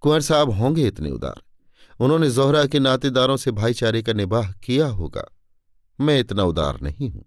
कुंवर 0.02 0.22
साहब 0.22 0.50
होंगे 0.50 0.88
इतने 0.88 1.10
उदार। 1.10 1.42
उन्होंने 2.00 2.30
जोहरा 2.30 2.66
के 2.66 2.80
नातेदारों 2.80 3.38
से 3.38 3.52
भाईचारे 3.52 4.02
का 4.02 4.14
निबाह 4.14 4.52
किया 4.52 4.88
होगा। 4.88 5.26
मैं 6.02 6.20
इतना 6.20 6.44
उदार 6.44 6.82
नहीं 6.82 7.10
हूँ। 7.10 7.26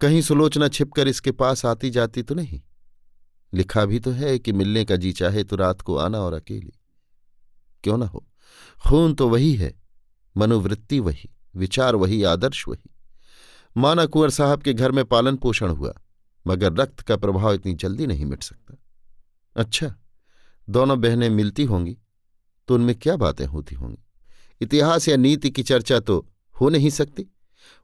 कहीं 0.00 0.22
सुलोचना 0.22 0.68
छिपकर 0.68 1.08
इसके 1.08 1.32
पास 1.32 1.66
आती 1.66 1.90
जाती 1.90 2.22
तो 2.22 2.34
नहीं। 2.34 2.62
लिखा 3.54 3.84
भी 3.84 3.98
तो 4.00 4.10
है 4.10 4.38
कि 4.38 4.52
मिलने 4.52 4.84
का 4.84 4.96
जी 4.96 5.12
चाहे 5.12 5.44
तो 5.44 5.56
रात 5.56 5.80
को 5.80 5.96
आना 5.96 6.18
और 6.18 6.32
अकेली। 6.32 6.72
क्यों 7.84 7.98
ना 7.98 8.06
हो? 8.06 8.26
खून 8.88 9.14
तो 9.14 9.28
वही 9.28 9.54
है, 9.54 9.82
मनोवृत्ति 10.36 11.00
वही, 11.00 11.30
विचार 11.56 11.94
वही, 11.94 12.22
आदर्श 12.22 12.68
वही। 12.68 12.93
माना 13.76 14.04
कुंवर 14.06 14.30
साहब 14.30 14.62
के 14.62 14.72
घर 14.72 14.92
में 14.92 15.04
पालन 15.04 15.36
पोषण 15.36 15.70
हुआ, 15.70 15.92
मगर 16.44 16.72
रक्त 16.72 17.00
का 17.00 17.16
प्रभाव 17.16 17.54
इतनी 17.54 17.74
जल्दी 17.74 18.06
नहीं 18.06 18.24
मिट 18.26 18.42
सकता। 18.42 18.76
अच्छा 19.56 19.94
दोनों 20.68 21.00
बहनें 21.00 21.28
मिलती 21.30 21.64
होंगी 21.64 21.96
तो 22.68 22.74
उनमें 22.74 22.94
क्या 22.96 23.16
बातें 23.16 23.44
होती 23.46 23.74
होंगी? 23.74 23.98
इतिहास 24.60 25.08
या 25.08 25.16
नीति 25.16 25.50
की 25.50 25.62
चर्चा 25.62 25.98
तो 26.00 26.26
हो 26.54 26.68
नहीं 26.68 26.90
सकती। 26.90 27.26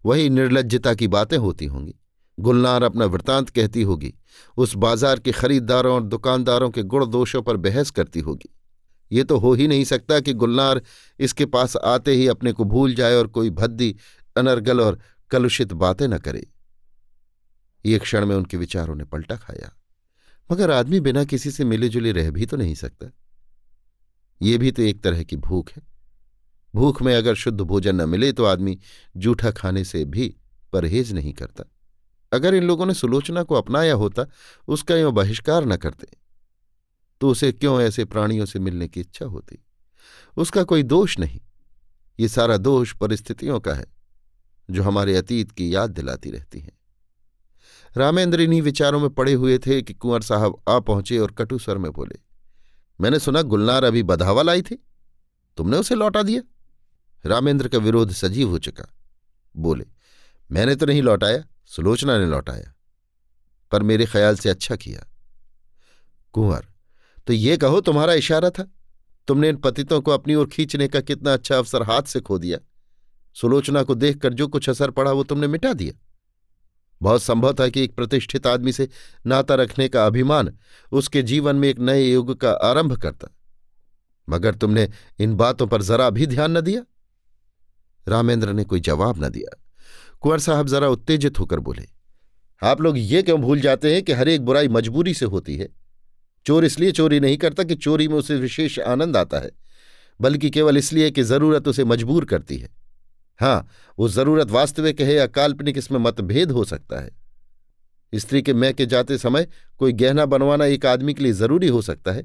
वही 0.04 0.28
निर्लजता 0.30 0.94
की 0.94 1.08
बातें 1.08 1.36
होती 1.38 1.66
होंगी। 1.66 1.94
गुलनार 2.38 2.82
अपना 2.82 3.04
वृतांत 3.04 3.50
कहती 3.50 3.82
होगी, 3.82 4.12
उस 4.56 4.74
बाज़ार 4.76 5.18
के 5.18 5.32
खरीददारों 5.32 5.94
और 5.94 6.02
दुकानदारों 6.02 6.70
के 6.70 6.82
गुण 6.84 7.06
दोषों 7.06 7.42
पर 7.42 7.56
बहस 7.58 7.90
करती 7.90 8.20
होगी। 8.20 8.48
ये 9.10 9.24
तो 9.24 9.38
हो 9.38 9.52
ही 9.54 9.66
नहीं 9.68 9.84
सकता 9.84 10.20
कि 10.20 10.32
गुलनार 10.34 10.80
इसके 11.20 11.46
पास 11.46 11.76
आते 11.76 12.12
ही 12.12 12.26
अपने 12.28 12.52
को 12.52 12.64
भूल 12.64 12.94
जाए 12.94 13.14
और 13.14 13.26
कोई 13.26 13.50
भद्दी, 13.50 13.94
अनर्गल 14.36 14.80
और 14.80 14.98
कलुषित 15.30 15.72
बातें 15.72 16.08
न 16.08 16.18
करे। 16.18 16.46
ये 17.86 17.98
क्षण 17.98 18.26
में 18.26 18.36
उनके 18.36 18.56
विचारों 18.56 18.94
ने 18.94 19.04
पलटा 19.04 19.36
खाया। 19.36 19.80
मगर 20.52 20.70
आदमी 20.70 21.00
बिना 21.00 21.24
किसी 21.24 21.50
से 21.50 21.64
मिले 21.64 21.88
जुले 21.88 22.12
रह 22.12 22.30
भी 22.30 22.46
तो 22.46 22.56
नहीं 22.56 22.74
सकता। 22.74 23.06
ये 24.42 24.58
भी 24.58 24.72
तो 24.72 24.82
एक 24.82 25.02
तरह 25.02 25.22
की 25.22 25.36
भूख 25.36 25.70
है। 25.70 25.82
भूख 26.74 27.02
में 27.02 27.14
अगर 27.14 27.34
शुद्ध 27.34 27.60
भोजन 27.60 27.94
न 27.96 28.08
मिले 28.08 28.32
तो 28.32 28.44
आदमी 28.44 28.78
जूठा 29.16 29.50
खाने 29.50 29.84
से 29.84 30.04
भी 30.04 30.36
परहेज 30.72 31.12
नहीं 31.12 31.32
करता। 31.32 31.64
अगर 32.32 32.54
इन 32.54 32.64
लोगों 32.64 32.86
ने 32.86 32.94
सुलोचना 32.94 33.42
को 33.42 33.54
अपनाया 33.54 33.94
होता, 33.94 34.26
उसका 34.68 34.96
यो 34.96 35.12
बहिष्कार 35.12 35.64
न 35.64 35.76
करते। 35.76 36.06
तो 37.20 37.30
उसे 37.30 37.52
क्यों 37.52 37.80
ऐसे 37.80 38.04
प्राणियों 38.04 38.46
से 38.46 38.58
मिलने 38.58 38.88
की 38.88 39.00
इच्छा 39.00 39.24
होती? 39.24 39.64
उसका 40.36 40.62
कोई 40.62 40.82
दोष 40.82 41.18
नहीं। 41.18 41.40
ये 42.20 42.28
सारा 42.28 42.56
दोष 42.56 42.92
परिस्थितियों 42.92 43.60
का 43.60 43.74
है। 43.74 43.99
जो 44.70 44.82
हमारे 44.82 45.16
अतीत 45.16 45.50
की 45.50 45.74
याद 45.74 45.90
दिलाती 45.90 46.30
रहती 46.30 46.60
हैं। 46.60 46.78
रामेंद्र 47.96 48.40
इन्हीं 48.40 48.62
विचारों 48.62 49.00
में 49.00 49.08
पड़े 49.10 49.32
हुए 49.32 49.58
थे 49.58 49.80
कि 49.82 49.94
कुंवर 49.94 50.22
साहब 50.22 50.56
आ 50.68 50.78
पहुँचे 50.80 51.18
और 51.18 51.32
कटु 51.32 51.58
स्वर 51.58 51.78
में 51.78 51.90
बोले, 51.92 52.18
मैंने 53.00 53.18
सुना 53.18 53.42
गुलनार 53.42 53.84
अभी 53.84 54.02
बधावा 54.02 54.42
लाई 54.42 54.62
थी? 54.62 54.84
तुमने 55.58 55.76
उसे 55.76 55.94
लौटा 55.94 56.22
दिया? 56.22 56.42
रामेंद्र 57.24 57.68
का 57.68 57.78
विरोध 57.78 58.12
सजीव 58.12 58.48
हो 58.48 58.58
चुका। 58.58 58.84
बोले, 59.54 59.86
मैंने 60.50 60.74
तो 60.76 60.86
नहीं 60.86 61.02
लौटाया, 61.02 61.44
सुलोचना 61.66 62.18
ने 62.18 62.26
लौटाया, 62.26 62.74
पर 63.72 63.82
मेरे 63.82 64.06
ख्याल 64.06 64.36
से 64.36 64.50
अच्छा 64.50 64.76
किया। 64.76 65.06
कुंवर 66.34 66.66
तो 67.26 67.32
ये 67.32 67.56
कहो 67.56 67.80
तुम्हारा 67.80 68.12
इशारा 68.12 68.50
था? 68.50 68.70
तुमने 69.28 69.48
इन 69.48 69.56
पतितों 69.56 70.00
को 70.00 70.10
अपनी 70.10 70.34
ओर 70.34 70.48
खींचने 70.48 70.88
का 70.88 71.00
कितना 71.00 71.32
अच्छा 71.32 71.56
अवसर 71.58 71.82
हाथ 71.82 72.02
से 72.02 72.20
खो 72.20 72.38
दिया। 72.38 72.58
सुलोचना 73.36 73.82
को 73.82 73.94
देखकर 73.94 74.32
जो 74.32 74.46
कुछ 74.48 74.68
असर 74.70 74.90
पड़ा 74.90 75.12
वो 75.12 75.24
तुमने 75.24 75.46
मिटा 75.46 75.72
दिया। 75.72 75.92
बहुत 77.00 77.22
संभव 77.22 77.54
था 77.54 77.68
कि 77.68 77.84
एक 77.84 77.94
प्रतिष्ठित 77.94 78.46
आदमी 78.46 78.72
से 78.72 78.88
नाता 79.26 79.54
रखने 79.54 79.88
का 79.88 80.06
अभिमान 80.06 80.52
उसके 80.92 81.22
जीवन 81.22 81.56
में 81.56 81.68
एक 81.68 81.78
नए 81.78 82.02
युग 82.02 82.34
का 82.40 82.50
आरंभ 82.50 82.96
करता। 82.96 83.28
मगर 84.28 84.54
तुमने 84.54 84.88
इन 85.18 85.34
बातों 85.34 85.66
पर 85.66 85.82
जरा 85.82 86.10
भी 86.10 86.26
ध्यान 86.26 86.56
न 86.58 86.60
दिया। 86.60 86.82
रामेंद्र 88.06 88.52
ने 88.52 88.64
कोई 88.64 88.80
जवाब 88.80 89.24
न 89.24 89.28
दिया। 89.28 89.56
कुंवर 90.20 90.38
साहब 90.38 90.68
जरा 90.68 90.88
उत्तेजित 90.88 91.38
होकर 91.40 91.60
बोले, 91.60 91.86
आप 92.62 92.80
लोग 92.80 92.98
ये 92.98 93.22
क्यों 93.22 93.40
भूल 93.40 93.60
जाते 93.60 93.94
हैं 93.94 94.02
कि 94.02 94.12
हर 94.12 94.28
एक 94.28 94.44
बुराई 94.44 94.68
मजबूरी 94.68 95.14
से 95.14 95.26
होती 95.26 95.56
है? 95.56 95.68
चोर 96.46 96.64
इसलिए 96.64 96.92
चोरी 96.92 97.20
नहीं 97.20 97.36
करता 97.36 97.62
कि 97.62 97.74
चोरी 97.74 98.08
में 98.08 98.14
उसे 98.14 98.36
विशेष 98.36 98.78
आनंद 98.78 99.16
आता 99.16 99.38
है, 99.38 99.50
बल्कि 100.20 100.50
केवल 100.50 100.76
इसलिए 100.76 101.10
कि 101.10 101.22
ज़रूरत 101.22 101.68
उसे 101.68 101.84
मजबूर 101.84 102.24
करती 102.24 102.56
है। 102.56 102.68
हाँ 103.40 103.68
वो 103.98 104.08
ज़रूरत 104.08 104.50
वास्तविक 104.50 105.00
है 105.00 105.14
या 105.14 105.26
काल्पनिक 105.28 105.78
इसमें 105.78 105.98
मतभेद 105.98 106.50
हो 106.50 106.64
सकता 106.64 107.00
है। 107.00 107.10
स्त्री 108.12 108.42
के 108.42 108.52
मैं 108.54 108.72
के 108.74 108.86
जाते 108.86 109.18
समय 109.18 109.46
कोई 109.80 109.92
गहना 109.92 110.26
बनवाना 110.26 110.64
एक 110.66 110.86
आदमी 110.86 111.14
के 111.14 111.22
लिए 111.22 111.32
ज़रूरी 111.32 111.68
हो 111.68 111.82
सकता 111.82 112.12
है, 112.12 112.24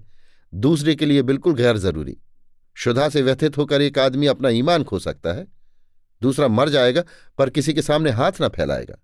दूसरे 0.53 0.95
के 0.95 1.05
लिए 1.05 1.21
बिल्कुल 1.21 1.53
गैर 1.55 1.77
ज़रूरी। 1.77 2.17
शुदा 2.75 3.07
से 3.09 3.21
व्यथित 3.21 3.57
होकर 3.57 3.81
एक 3.81 3.99
आदमी 3.99 4.27
अपना 4.27 4.49
ईमान 4.49 4.83
खो 4.83 4.99
सकता 4.99 5.33
है, 5.33 5.45
दूसरा 6.21 6.47
मर 6.47 6.69
जाएगा, 6.69 7.03
पर 7.39 7.49
किसी 7.49 7.73
के 7.73 7.81
सामने 7.81 8.11
हाथ 8.11 8.41
ना 8.41 8.47
फैलाएगा। 8.47 8.97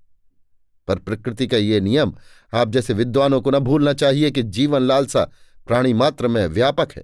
पर 0.88 1.00
प्रकृति 1.00 1.48
का 1.48 1.58
ये 1.58 1.80
नियम, 1.82 2.14
आप 2.54 2.70
जैसे 2.70 2.94
विद्वानों 2.94 3.42
को 3.42 3.52
न 3.52 3.60
भूलना 3.60 3.94
चाहिए 3.94 4.32
कि 4.32 4.44
जीवन 4.44 4.82
लालसा 4.82 5.24
प्राणी 5.68 5.94
मात्र 5.94 6.28
में 6.28 6.46
व्यापक 6.48 6.92
है। 6.92 7.04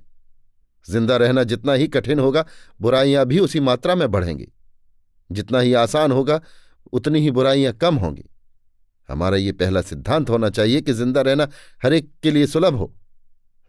ज़िंदा 0.86 1.18
रहना 1.18 1.44
जितना 1.44 1.74
ही 1.74 1.88
कठिन 1.88 2.20
होगा, 2.20 2.46
बुराइयाँ 2.80 3.26
भी 3.26 3.40
उसी 3.40 3.60
मात्रा 3.60 3.96
में 3.96 4.10
बढ़ेंगी। 4.12 4.48
जितना 5.30 5.60
ही 5.60 5.74
आसान 5.76 6.12
होगा, 6.12 6.40
उतनी 6.94 7.20
ही 7.20 7.32
बुराइयाँ 7.32 7.74
कम 7.74 7.96
होंगी। 7.96 8.30
हमारा 9.10 9.38
ये 9.38 9.52
पहला 9.54 9.82
सिद्धांत 9.82 10.30
होना 10.30 10.50
चाहिए 10.50 10.82
कि 10.82 10.94
ज़िंदा 10.94 11.22
रहना 11.22 11.48
हर 11.84 11.94
एक 11.94 12.10
के 12.24 12.32
लिए 12.32 12.48
सुलभ 12.48 12.76
हो। 12.76 12.94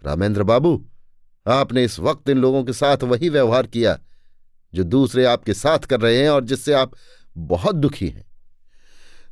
रामेंद्र 0.03 0.43
बाबू, 0.43 0.85
आपने 1.47 1.85
इस 1.85 1.99
वक्त 2.01 2.29
इन 2.29 2.39
लोगों 2.39 2.63
के 2.65 2.73
साथ 2.73 3.03
वही 3.05 3.29
व्यवहार 3.29 3.67
किया, 3.67 3.99
जो 4.73 4.85
दूसरे 4.85 5.25
आपके 5.25 5.55
साथ 5.55 5.79
कर 5.81 6.01
रहे 6.01 6.23
हैं 6.23 6.31
और 6.31 6.45
जिससे 6.45 6.73
आप 6.75 6.93
बहुत 7.37 7.77
दुखी 7.77 8.09
हैं। 8.09 8.25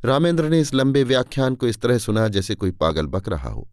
रामेंद्र 0.04 0.48
ने 0.48 0.60
इस 0.60 0.72
लंबे 0.74 1.02
व्याख्यान 1.04 1.54
को 1.54 1.68
इस 1.68 1.80
तरह 1.80 1.98
सुना 1.98 2.26
जैसे 2.28 2.54
कोई 2.54 2.70
पागल 2.72 3.06
बक 3.06 3.28
रहा 3.28 3.50
हो। 3.50 3.68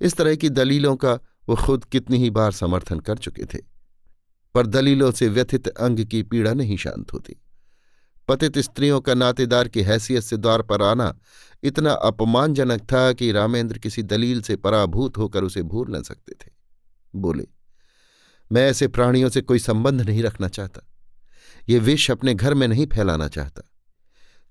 इस 0.00 0.14
तरह 0.14 0.34
की 0.34 0.48
दलीलों 0.50 0.94
का 0.96 1.12
वो 1.48 1.56
खुद 1.56 1.84
कितनी 1.84 2.18
ही 2.18 2.30
बार 2.30 2.52
समर्थन 2.52 3.00
कर 3.00 3.18
चुके 3.18 3.44
थे, 3.44 3.58
पर 4.54 4.66
दलीलों 4.66 5.10
से 5.12 5.28
व्यथित 5.28 5.68
अंग 5.68 6.04
की 6.04 6.22
पीड़ा 6.22 6.52
नहीं 6.54 6.76
शांत 6.76 7.12
होती। 7.12 7.36
पतित 8.32 8.58
स्त्रियों 8.58 9.00
का 9.00 9.14
नातेदार 9.14 9.68
की 9.68 9.82
हैसियत 9.82 10.22
से 10.22 10.36
द्वार 10.36 10.62
पर 10.62 10.82
आना 10.82 11.18
इतना 11.62 11.92
अपमानजनक 11.92 12.80
था 12.80 13.12
कि 13.12 13.32
रामेंद्र 13.32 13.78
किसी 13.78 14.02
दलील 14.02 14.42
से 14.42 14.56
पराभूत 14.56 15.18
होकर 15.18 15.44
उसे 15.44 15.62
भूल 15.62 15.96
न 15.96 16.02
सकते 16.02 16.32
थे। 16.32 16.50
बोले, 17.14 17.46
मैं 18.52 18.70
ऐसे 18.70 18.88
प्राणियों 18.88 19.28
से 19.28 19.40
कोई 19.40 19.58
संबंध 19.58 20.00
नहीं 20.00 20.22
रखना 20.22 20.48
चाहता। 20.48 20.86
ये 21.68 21.78
विष 21.78 22.10
अपने 22.10 22.34
घर 22.34 22.54
में 22.54 22.68
नहीं 22.68 22.86
फैलाना 22.86 23.28
चाहता। 23.28 23.62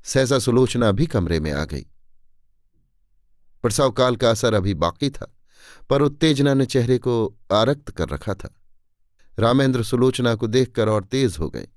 सहसा 0.04 0.40
सुलोचना 0.40 0.92
भी 0.92 1.06
कमरे 1.06 1.40
में 1.40 1.52
आ 1.52 1.66
गई। 1.66 1.86
प्रसव 3.64 3.92
काल 3.92 4.16
का 4.16 4.30
असर 4.30 4.54
अभी 4.54 4.74
बाकी 4.74 5.10
था, 5.10 5.38
पर 5.90 6.02
उत्तेजना 6.02 6.54
ने 6.54 6.66
चेहरे 6.66 6.98
को 6.98 7.36
आरक्त 7.52 7.92
कर 7.92 8.10
रखा 8.10 8.34
था। 8.34 8.56
रामेंद्र 9.40 9.84
सुलोचना 9.84 10.36
को 10.36 10.48
देखकर 10.48 10.90
और 10.90 11.04
तेज 11.04 11.38
हो 11.40 11.50
गए। 11.50 11.68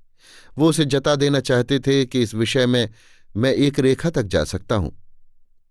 वो 0.57 0.69
उसे 0.69 0.85
जता 0.85 1.15
देना 1.15 1.39
चाहते 1.39 1.79
थे 1.79 2.05
कि 2.05 2.21
इस 2.21 2.33
विषय 2.33 2.65
में 2.65 2.89
मैं 3.37 3.53
एक 3.53 3.79
रेखा 3.79 4.09
तक 4.09 4.23
जा 4.23 4.43
सकता 4.43 4.75
हूँ। 4.75 5.01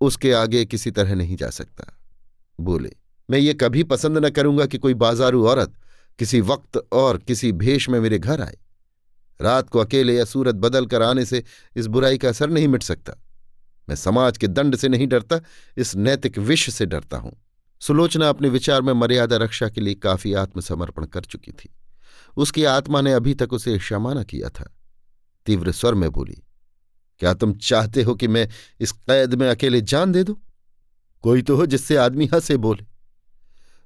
उसके 0.00 0.32
आगे 0.32 0.64
किसी 0.64 0.90
तरह 0.90 1.14
नहीं 1.14 1.36
जा 1.36 1.50
सकता। 1.50 1.98
बोले, 2.60 2.90
मैं 3.30 3.38
ये 3.38 3.54
कभी 3.54 3.82
पसंद 3.82 4.18
न 4.18 4.30
करूँगा 4.30 4.66
कि 4.66 4.78
कोई 4.78 4.94
बाजारू 4.94 5.46
औरत 5.46 5.74
किसी 6.18 6.40
वक्त 6.40 6.88
और 6.92 7.18
किसी 7.18 7.52
भेष 7.52 7.88
में 7.88 8.00
मेरे 8.00 8.18
घर 8.18 8.40
आए। 8.40 8.56
रात 9.40 9.68
को 9.68 9.78
अकेले 9.78 10.16
या 10.16 10.24
सूरत 10.24 10.54
बदल 10.54 10.86
कर 10.86 11.02
आने 11.02 11.24
से 11.24 11.44
इस 11.76 11.86
बुराई 11.86 12.18
का 12.18 12.28
असर 12.28 12.50
नहीं 12.50 12.68
मिट 12.68 12.82
सकता। 12.82 13.12
मैं 13.88 13.96
समाज 13.96 14.38
के 14.38 14.46
दंड 14.46 14.76
से 14.76 14.88
नहीं 14.88 15.06
डरता, 15.06 15.40
इस 15.76 15.96
नैतिक 15.96 16.38
विष 16.38 16.70
से 16.70 16.86
डरता 16.86 17.16
हूँ। 17.16 17.36
सुलोचना 17.80 18.28
अपने 18.28 18.48
विचार 18.48 18.82
में 18.82 18.92
मर्यादा 18.92 19.36
रक्षा 19.36 19.68
के 19.68 19.80
लिए 19.80 19.94
काफ़ी 19.94 20.34
आत्मसमर्पण 20.34 21.04
कर 21.04 21.20
चुकी 21.20 21.52
थी। 21.52 21.74
उसकी 22.36 22.64
आत्मा 22.64 23.00
ने 23.00 23.12
अभी 23.12 23.34
तक 23.34 23.52
उसे 23.52 23.76
क्षमा 23.78 24.14
न 24.14 24.22
किया 24.22 24.48
था। 24.48 24.70
तीव्र 25.46 25.72
स्वर 25.72 25.94
में 25.94 26.10
बोली, 26.10 26.42
क्या 27.20 27.34
तुम 27.34 27.52
चाहते 27.54 28.02
हो 28.02 28.14
कि 28.14 28.28
मैं 28.28 28.48
इस 28.80 28.92
कैद 28.92 29.34
में 29.34 29.48
अकेले 29.48 29.80
जान 29.82 30.12
दे 30.12 30.24
दूँ? 30.24 30.36
कोई 31.24 31.42
तो 31.42 31.56
हो 31.56 31.66
जिससे 31.66 31.96
आदमी 31.96 32.26
हंसे 32.26 32.56
बोले। 32.58 32.86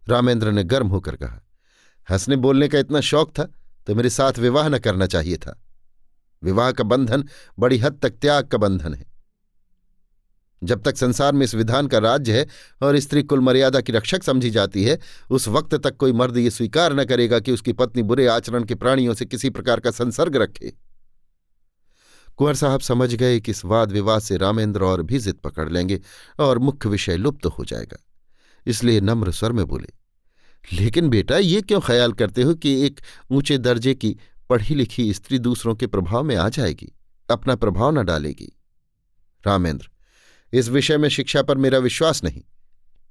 रामेंद्र 0.07 0.53
ने 0.53 0.65
गर्म 0.65 0.89
होकर 0.89 1.17
कहा, 1.17 1.41
हंसने 2.09 2.37
बोलने 2.37 2.69
का 2.69 2.79
इतना 2.79 3.01
शौक 3.03 3.31
था 3.31 3.45
तो 3.87 3.95
मेरे 3.95 4.11
साथ 4.11 4.39
विवाह 4.39 4.69
न 4.69 4.79
करना 4.79 5.07
चाहिए 5.07 5.37
था। 5.37 5.61
विवाह 6.43 6.73
का 6.73 6.85
बंधन 6.85 7.25
बड़ी 7.59 7.79
हद 7.79 7.99
तक 8.03 8.11
त्याग 8.13 8.47
का 8.47 8.59
बंधन 8.59 8.95
है। 8.95 9.05
जब 10.63 10.83
तक 10.83 10.97
संसार 10.97 11.33
में 11.33 11.45
इस 11.45 11.55
विधान 11.55 11.87
का 11.87 11.99
राज्य 11.99 12.39
है 12.39 12.47
और 12.83 12.99
स्त्री 12.99 13.23
कुल 13.23 13.41
मर्यादा 13.41 13.81
की 13.81 13.93
रक्षक 13.93 14.23
समझी 14.23 14.51
जाती 14.51 14.85
है, 14.85 14.99
उस 15.31 15.49
वक्त 15.49 15.75
तक 15.77 15.97
कोई 15.97 16.13
मर्द 16.13 16.37
ये 16.37 16.51
स्वीकार 16.51 16.95
न 16.95 17.05
करेगा 17.05 17.39
कि 17.41 17.53
उसकी 17.53 17.73
पत्नी 17.73 18.03
बुरे 18.03 18.27
आचरण 18.27 18.65
के 18.65 18.75
प्राणियों 18.75 19.15
से 19.15 19.25
किसी 19.25 19.51
प्रकार 19.51 19.81
का 19.81 19.91
संसर्ग 19.91 20.37
रखे। 20.37 20.73
कुंवर 22.39 22.55
साहब 22.55 22.81
समझ 22.81 23.15
गए 23.15 23.41
कि 23.41 23.51
इस 23.51 23.65
वाद 23.65 23.93
विवाद 23.93 24.21
से 24.21 24.37
रामेंद्र 24.37 24.85
और 24.85 25.03
भी 25.03 25.19
जिद 25.19 25.35
पकड़ 25.35 25.69
लेंगे 25.69 26.01
और 26.41 26.59
मुख्य 26.59 26.89
विषय 26.89 27.17
लुप्त 27.17 27.43
तो 27.43 27.49
हो 27.49 27.65
जाएगा, 27.65 27.99
इसलिए 28.67 29.01
नम्र 29.01 29.33
स्वर 29.33 29.53
में 29.53 29.65
बोले, 29.67 29.93
लेकिन 30.73 31.09
बेटा, 31.09 31.37
ये 31.37 31.61
क्यों 31.63 31.81
ख्याल 31.81 32.13
करते 32.13 32.43
हो 32.43 32.55
कि 32.55 32.81
एक 32.87 33.01
ऊँचे 33.31 33.59
दर्जे 33.59 33.95
की 33.95 34.17
पढ़ी 34.51 34.75
लिखी 34.75 35.13
स्त्री 35.15 35.39
दूसरों 35.39 35.75
के 35.75 35.87
प्रभाव 35.87 36.25
में 36.25 36.35
आ 36.37 36.49
जाएगी, 36.49 36.93
अपना 37.29 37.55
प्रभाव 37.57 37.91
न 37.93 38.05
डालेगी? 38.05 38.53
रामेंद्र 39.45 39.89
इस 40.53 40.69
विषय 40.69 40.99
में 40.99 41.09
शिक्षा 41.09 41.43
पर 41.43 41.57
मेरा 41.57 41.79
विश्वास 41.79 42.25
नहीं। 42.25 42.43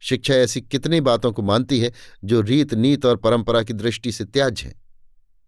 शिक्षा 0.01 0.33
ऐसी 0.33 0.61
कितनी 0.61 1.01
बातों 1.01 1.31
को 1.31 1.41
मानती 1.41 1.79
है, 1.79 1.91
जो 2.23 2.41
रीत, 2.41 2.73
नीत 2.73 3.05
और 3.05 3.17
परंपरा 3.17 3.63
की 3.63 3.73
दृष्टि 3.73 4.11
से 4.11 4.25
त्याज 4.25 4.61
है। 4.61 4.73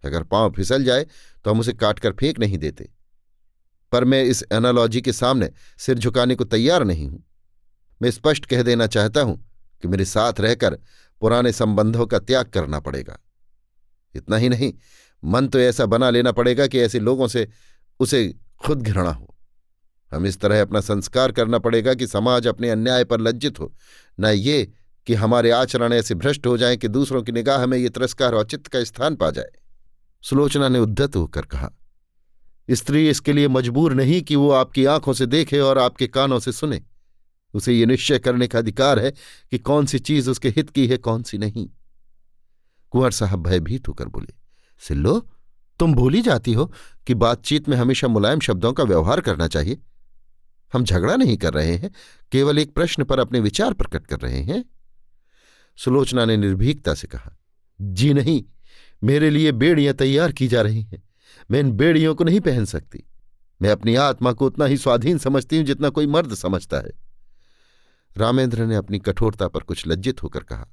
अगर 0.03 0.23
पाँव 0.23 0.51
फिसल 0.51 0.83
जाए 0.83 1.05
तो 1.45 1.51
हम 1.51 1.59
उसे 1.59 1.73
काटकर 1.73 2.11
फेंक 2.11 2.39
नहीं 2.39 2.57
देते। 2.57 2.89
पर 3.91 4.03
मैं 4.03 4.23
इस 4.23 4.43
एनालॉजी 4.53 5.01
के 5.01 5.13
सामने 5.13 5.49
सिर 5.77 5.97
झुकाने 5.97 6.35
को 6.35 6.43
तैयार 6.43 6.83
नहीं 6.83 7.07
हूँ। 7.07 7.23
मैं 8.01 8.11
स्पष्ट 8.11 8.45
कह 8.45 8.63
देना 8.63 8.87
चाहता 8.87 9.21
हूँ 9.21 9.37
कि 9.81 9.87
मेरे 9.87 10.05
साथ 10.05 10.39
रहकर 10.39 10.77
पुराने 11.21 11.51
संबंधों 11.51 12.05
का 12.05 12.19
त्याग 12.19 12.45
करना 12.45 12.79
पड़ेगा। 12.79 13.17
इतना 14.15 14.37
ही 14.37 14.49
नहीं, 14.49 14.73
मन 15.23 15.47
तो 15.47 15.59
ऐसा 15.59 15.85
बना 15.85 16.09
लेना 16.09 16.31
पड़ेगा 16.31 16.67
कि 16.67 16.79
ऐसे 16.79 16.99
लोगों 16.99 17.27
से 17.27 17.47
उसे 17.99 18.35
खुद 18.59 18.81
घृणा 18.81 19.11
हो। 19.11 19.28
हम 20.11 20.25
इस 20.25 20.39
तरह 20.39 20.61
अपना 20.61 20.81
संस्कार 20.81 21.31
करना 21.31 21.57
पड़ेगा 21.59 21.93
कि 21.93 22.07
समाज 22.07 22.47
अपने 22.47 22.69
अन्याय 22.69 23.03
पर 23.03 23.21
लज्जित 23.21 23.59
हो, 23.59 23.73
न 24.19 24.25
ये 24.25 24.71
कि 25.07 25.13
हमारे 25.13 25.51
आचरण 25.51 25.93
ऐसे 25.93 26.15
भ्रष्ट 26.15 26.47
हो 26.47 26.57
जाएँ 26.57 26.77
कि 26.77 26.87
दूसरों 26.87 27.21
की 27.23 27.31
निगाह 27.31 27.65
में 27.65 27.77
ये 27.77 27.89
तिरस्कार 27.89 28.33
और 28.33 28.45
चित्त 28.45 28.67
का 28.67 28.83
स्थान 28.83 29.15
पा 29.15 29.29
जाए। 29.31 29.51
सुलोचना 30.23 30.67
ने 30.67 30.79
उद्धत 30.79 31.15
होकर 31.15 31.41
कहा, 31.41 31.71
स्त्री 32.67 33.07
इसके 33.09 33.33
लिए 33.33 33.47
मजबूर 33.47 33.93
नहीं 33.93 34.21
कि 34.21 34.35
वो 34.35 34.49
आपकी 34.51 34.85
आँखों 34.85 35.13
से 35.13 35.25
देखे 35.25 35.59
और 35.59 35.77
आपके 35.77 36.07
कानों 36.07 36.39
से 36.39 36.51
सुने। 36.51 36.81
उसे 37.53 37.73
ये 37.73 37.85
निश्चय 37.85 38.19
करने 38.19 38.47
का 38.47 38.59
अधिकार 38.59 38.99
है 38.99 39.11
कि 39.51 39.57
कौन 39.57 39.85
सी 39.85 39.99
चीज़ 39.99 40.29
उसके 40.29 40.49
हित 40.49 40.69
की 40.69 40.87
है, 40.87 40.97
कौन 40.97 41.23
सी 41.23 41.37
नहीं। 41.37 41.69
कुंवर 42.91 43.11
साहब 43.11 43.43
भयभीत 43.43 43.87
होकर 43.87 44.07
बोले, 44.07 44.33
सिल्लो, 44.81 45.19
तुम 45.79 45.93
भूली 45.93 46.21
जाती 46.21 46.53
हो 46.53 46.65
कि 47.07 47.13
बातचीत 47.15 47.69
में 47.69 47.75
हमेशा 47.77 48.07
मुलायम 48.07 48.39
शब्दों 48.39 48.73
का 48.73 48.83
व्यवहार 48.83 49.21
करना 49.21 49.47
चाहिए। 49.47 49.77
हम 50.73 50.83
झगड़ा 50.83 51.15
नहीं 51.15 51.37
कर 51.37 51.53
रहे 51.53 51.75
हैं, 51.75 51.91
केवल 52.31 52.59
एक 52.59 52.73
प्रश्न 52.73 53.03
पर 53.03 53.19
अपने 53.19 53.39
विचार 53.39 53.73
प्रकट 53.73 54.07
कर 54.07 54.19
रहे 54.19 54.41
हैं। 54.41 54.63
सुलोचना 55.77 56.25
ने 56.25 56.37
निर्भीकता 56.37 56.93
से 56.93 57.07
कहा, 57.07 57.35
जी 57.79 58.13
नहीं, 58.13 58.43
मेरे 59.01 59.29
लिए 59.29 59.51
बेड़ियाँ 59.51 59.93
तैयार 59.93 60.31
की 60.31 60.47
जा 60.47 60.61
रही 60.61 60.81
हैं। 60.81 61.01
मैं 61.51 61.59
इन 61.59 61.71
बेड़ियों 61.71 62.15
को 62.15 62.23
नहीं 62.23 62.39
पहन 62.39 62.65
सकती। 62.65 63.03
मैं 63.61 63.69
अपनी 63.69 63.95
आत्मा 63.95 64.31
को 64.31 64.45
उतना 64.45 64.65
ही 64.65 64.77
स्वाधीन 64.77 65.17
समझती 65.17 65.57
हूँ 65.57 65.65
जितना 65.65 65.89
कोई 65.89 66.07
मर्द 66.07 66.33
समझता 66.33 66.77
है। 66.77 66.91
रामेंद्र 68.15 68.65
ने 68.65 68.75
अपनी 68.75 68.99
कठोरता 68.99 69.47
पर 69.47 69.59
कुछ 69.59 69.87
लज्जित 69.87 70.23
होकर 70.23 70.43
कहा, 70.43 70.67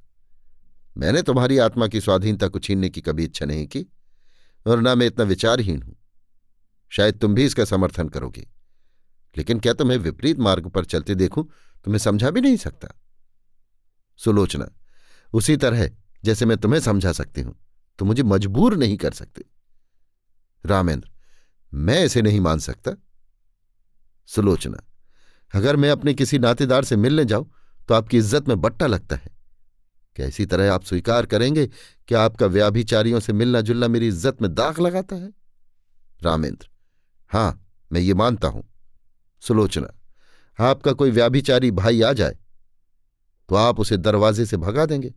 मैंने 0.97 1.23
तुम्हारी 1.23 1.59
आत्मा 1.59 1.87
की 1.87 2.01
स्वाधीनता 2.01 2.49
को 2.49 2.59
छीनने 2.59 2.89
की 2.89 3.01
कभी 3.01 3.25
इच्छा 3.25 3.47
नहीं 3.47 3.67
की, 3.67 3.87
और 4.67 4.81
ना 4.81 4.95
मैं 4.95 5.07
इतना 5.07 5.25
विचारहीन 5.25 5.83
हूँ। 5.83 5.97
शायद 6.93 7.19
तुम 7.19 7.35
भी 7.35 7.45
इसका 7.45 7.65
समर्थन 7.65 8.09
करोगे। 8.09 8.47
लेकिन 9.37 9.59
क्या 9.61 9.73
तुम्हें 9.73 9.99
विपरीत 9.99 10.39
मार्ग 10.39 10.69
पर 10.69 10.85
चलते 10.85 11.15
देखूँ? 11.15 11.45
तुम्हें 11.85 11.99
समझा 11.99 12.31
भी 12.31 12.41
नहीं 12.41 12.57
सकता। 12.57 12.89
सुलोचना। 14.21 14.69
उसी 15.33 15.57
तरह 15.57 15.89
जैसे 16.25 16.47
मैं 16.47 16.57
तुम्हें 16.57 16.81
समझा 16.81 17.13
सकती 17.13 17.41
हूँ 17.41 17.55
तो 17.99 18.05
मुझे 18.05 18.23
मजबूर 18.23 18.77
नहीं 18.77 18.97
कर 18.97 19.13
सकते। 19.13 19.45
रामेंद्र। 20.65 21.11
मैं 21.73 22.05
इसे 22.05 22.23
नहीं 22.23 22.41
मान 22.41 22.59
सकता। 22.59 22.93
सुलोचना। 24.29 24.83
अगर 25.53 25.77
मैं 25.77 25.91
अपने 25.91 26.15
किसी 26.15 26.39
नातेदार 26.39 26.85
से 26.85 26.97
मिलने 26.97 27.25
जाऊँ 27.25 27.51
तो 27.89 27.95
आपकी 27.95 28.19
इज़्ज़त 28.19 28.49
में 28.49 28.61
बट्टा 28.61 28.87
लगता 28.87 29.17
है। 29.17 29.35
क्या 30.17 30.27
इसी 30.27 30.47
तरह 30.47 30.73
आप 30.73 30.85
स्वीकार 30.85 31.27
करेंगे 31.27 31.67
कि 31.67 32.15
आपका 32.15 32.47
व्याभिचारियों 32.47 33.21
से 33.21 33.33
मिलना 33.33 33.61
जुलना 33.61 33.89
मेरी 33.89 34.09
इज़्ज़त 34.09 34.43
में 34.43 34.53
दाग 34.55 34.81
लगाता 34.81 35.17
है? 35.17 35.33
रामेंद्र। 36.21 36.69
हाँ, 37.31 37.67
मैं 37.91 38.01
ये 38.01 38.15
मानता 38.15 38.49
हूँ। 38.49 38.65
सुलोचना। 39.47 39.89
आपका 40.59 40.93
कोई 40.93 41.11
व्याभिचारी 41.11 41.71
भाई 41.71 42.03
आ 42.03 42.13
जाए 42.13 42.37
तो 43.49 43.55
आप 43.55 43.81
उसे 43.81 43.97
दरवाजे 43.97 44.47
से 44.47 44.57
भगा 44.57 44.87
देंगे। 44.87 45.13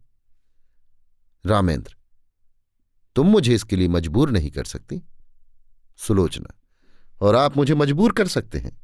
रामेंद्र, 1.46 1.96
तुम 3.16 3.28
मुझे 3.28 3.56
इसके 3.56 3.76
लिए 3.76 3.88
मजबूर 3.88 4.32
नहीं 4.32 4.52
कर 4.52 4.64
सकती। 4.64 5.02
सुलोचना, 6.00 6.54
और 7.22 7.36
आप 7.36 7.58
मुझे 7.58 7.76
मजबूर 7.76 8.12
कर 8.12 8.28
सकते 8.28 8.60
हैं। 8.60 8.78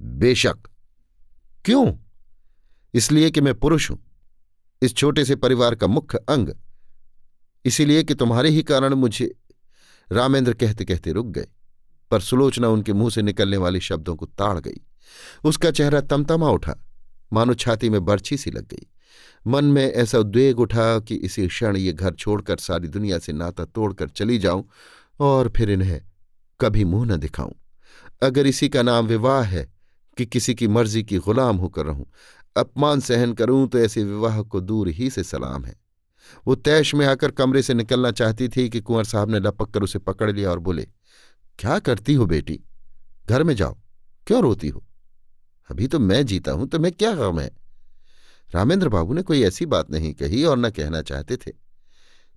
बेशक। 0.00 0.58
क्यों? 1.64 1.92
इसलिए 2.94 3.30
कि 3.30 3.40
मैं 3.40 3.54
पुरुष 3.54 3.90
हूँ। 3.90 3.98
इस 4.82 4.94
छोटे 4.96 5.24
से 5.24 5.36
परिवार 5.36 5.74
का 5.74 5.86
मुख्य 5.86 6.18
अंग। 6.28 6.50
इसीलिए 7.64 8.02
कि 8.04 8.14
तुम्हारे 8.14 8.50
ही 8.50 8.62
कारण 8.62 8.94
मुझे 8.94 9.34
रामेंद्र 10.12 10.54
कहते 10.54 10.84
कहते 10.84 11.12
रुक 11.12 11.26
गए। 11.26 11.46
पर 12.10 12.20
सुलोचना 12.20 12.68
उनके 12.68 12.92
मुँह 12.92 13.10
से 13.10 13.22
निकलने 13.22 13.56
वाले 13.56 13.80
शब्दों 13.80 14.16
को 14.16 14.26
ताड़ 14.26 14.58
गई। 14.58 14.80
उसका 15.44 15.70
चेहरा 15.70 16.00
तमतमा 16.00 16.50
उठा। 16.50 16.74
मानो 17.32 17.54
छाती 17.54 17.90
में 17.90 18.04
बर्छी 18.04 18.36
सी 18.36 18.50
लग 18.50 18.68
गई। 18.68 18.86
मन 19.46 19.64
में 19.64 19.84
ऐसा 19.84 20.18
उद्वेग 20.18 20.60
उठा 20.60 20.98
कि 20.98 21.14
इसी 21.14 21.46
क्षण 21.46 21.76
ये 21.76 21.92
घर 21.92 22.14
छोड़कर 22.14 22.56
सारी 22.56 22.88
दुनिया 22.88 23.18
से 23.18 23.32
नाता 23.32 23.64
तोड़कर 23.64 24.08
चली 24.08 24.38
जाऊँ 24.38 24.64
और 25.20 25.48
फिर 25.48 25.70
इन्हें 25.70 26.00
कभी 26.60 26.84
मुँह 26.84 27.06
न 27.06 27.16
दिखाऊँ। 27.16 27.54
अगर 28.22 28.46
इसी 28.46 28.68
का 28.68 28.82
नाम 28.82 29.06
विवाह 29.06 29.42
है 29.42 29.68
कि 30.16 30.26
किसी 30.26 30.54
की 30.54 30.68
मर्ज़ी 30.68 31.02
की 31.02 31.18
गुलाम 31.18 31.56
होकर 31.56 31.86
रहूँ, 31.86 32.06
अपमान 32.56 33.00
सहन 33.00 33.32
करूँ 33.32 33.68
तो 33.68 33.78
ऐसे 33.78 34.04
विवाह 34.04 34.40
को 34.42 34.60
दूर 34.60 34.88
ही 34.88 35.10
से 35.10 35.22
सलाम 35.22 35.64
है। 35.64 35.74
वो 36.46 36.54
तैश 36.54 36.94
में 36.94 37.06
आकर 37.06 37.30
कमरे 37.30 37.62
से 37.62 37.74
निकलना 37.74 38.10
चाहती 38.10 38.48
थी 38.48 38.68
कि 38.68 38.80
कुंवर 38.80 39.04
साहब 39.04 39.30
ने 39.30 39.40
लपक 39.40 39.70
कर 39.70 39.82
उसे 39.82 39.98
पकड़ 39.98 40.30
लिया 40.30 40.50
और 40.50 40.58
बोले 40.58 40.86
क्या 41.58 41.78
करती 41.78 42.14
हो 42.14 42.26
बेटी? 42.26 42.60
घर 43.26 43.42
में 43.42 43.54
जाओ। 43.54 43.78
क्यों 44.26 44.42
रोती 44.42 44.68
हो? 44.68 44.86
अभी 45.70 45.86
तो 45.86 45.98
मैं 45.98 46.26
जीता 46.26 46.52
हूँ 46.52 46.68
तुम्हें 46.68 46.92
क्या 46.92 47.14
गम 47.14 47.40
है? 47.40 47.50
रामेंद्र 48.54 48.88
बाबू 48.88 49.14
ने 49.14 49.22
कोई 49.22 49.42
ऐसी 49.42 49.66
बात 49.66 49.90
नहीं 49.90 50.14
कही 50.14 50.44
और 50.44 50.58
न 50.58 50.70
कहना 50.70 51.02
चाहते 51.02 51.36
थे। 51.36 51.50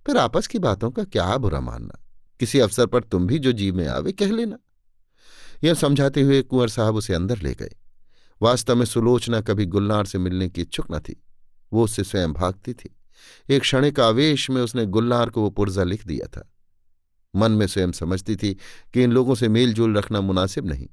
फिर 0.06 0.16
आपस 0.16 0.46
की 0.46 0.58
बातों 0.58 0.90
का 0.90 1.04
क्या 1.04 1.36
बुरा 1.36 1.60
मानना? 1.60 2.04
किसी 2.40 2.58
अवसर 2.58 2.86
पर 2.86 3.04
तुम 3.04 3.26
भी 3.26 3.38
जो 3.38 3.52
जी 3.52 3.72
में 3.72 3.88
आवे, 3.88 4.12
कह 4.12 4.30
लेना। 4.30 4.58
यह 5.64 5.74
समझाते 5.74 6.22
हुए 6.22 6.42
कुंवर 6.42 6.68
साहब 6.68 6.96
उसे 6.96 7.14
अंदर 7.14 7.38
ले 7.38 7.54
गए। 7.54 7.72
वास्तव 8.42 8.76
में 8.76 8.86
सुलोचना 8.86 9.40
कभी 9.40 9.66
गुलनार 9.66 10.06
से 10.06 10.18
मिलने 10.18 10.48
की 10.48 10.60
इच्छुक 10.60 10.86
न 10.90 10.98
थी। 10.98 11.24
वो 11.72 11.84
उससे 11.84 12.04
स्वयं 12.04 12.32
भागती 12.32 12.72
थी। 12.72 12.96
एक 13.50 13.60
क्षणिक 13.60 14.00
आवेश 14.00 14.50
में 14.50 14.62
उसने 14.62 14.86
गुल्लार 14.86 15.30
को 15.30 15.42
वो 15.42 15.50
पुर्जा 15.50 15.84
लिख 15.84 16.06
दिया 16.06 16.26
था। 16.26 16.53
मन 17.36 17.52
में 17.52 17.66
स्वयं 17.66 17.92
समझती 17.92 18.36
थी 18.36 18.54
कि 18.94 19.02
इन 19.02 19.12
लोगों 19.12 19.34
से 19.34 19.48
मेलजोल 19.48 19.98
रखना 19.98 20.20
मुनासिब 20.20 20.66
नहीं। 20.66 20.88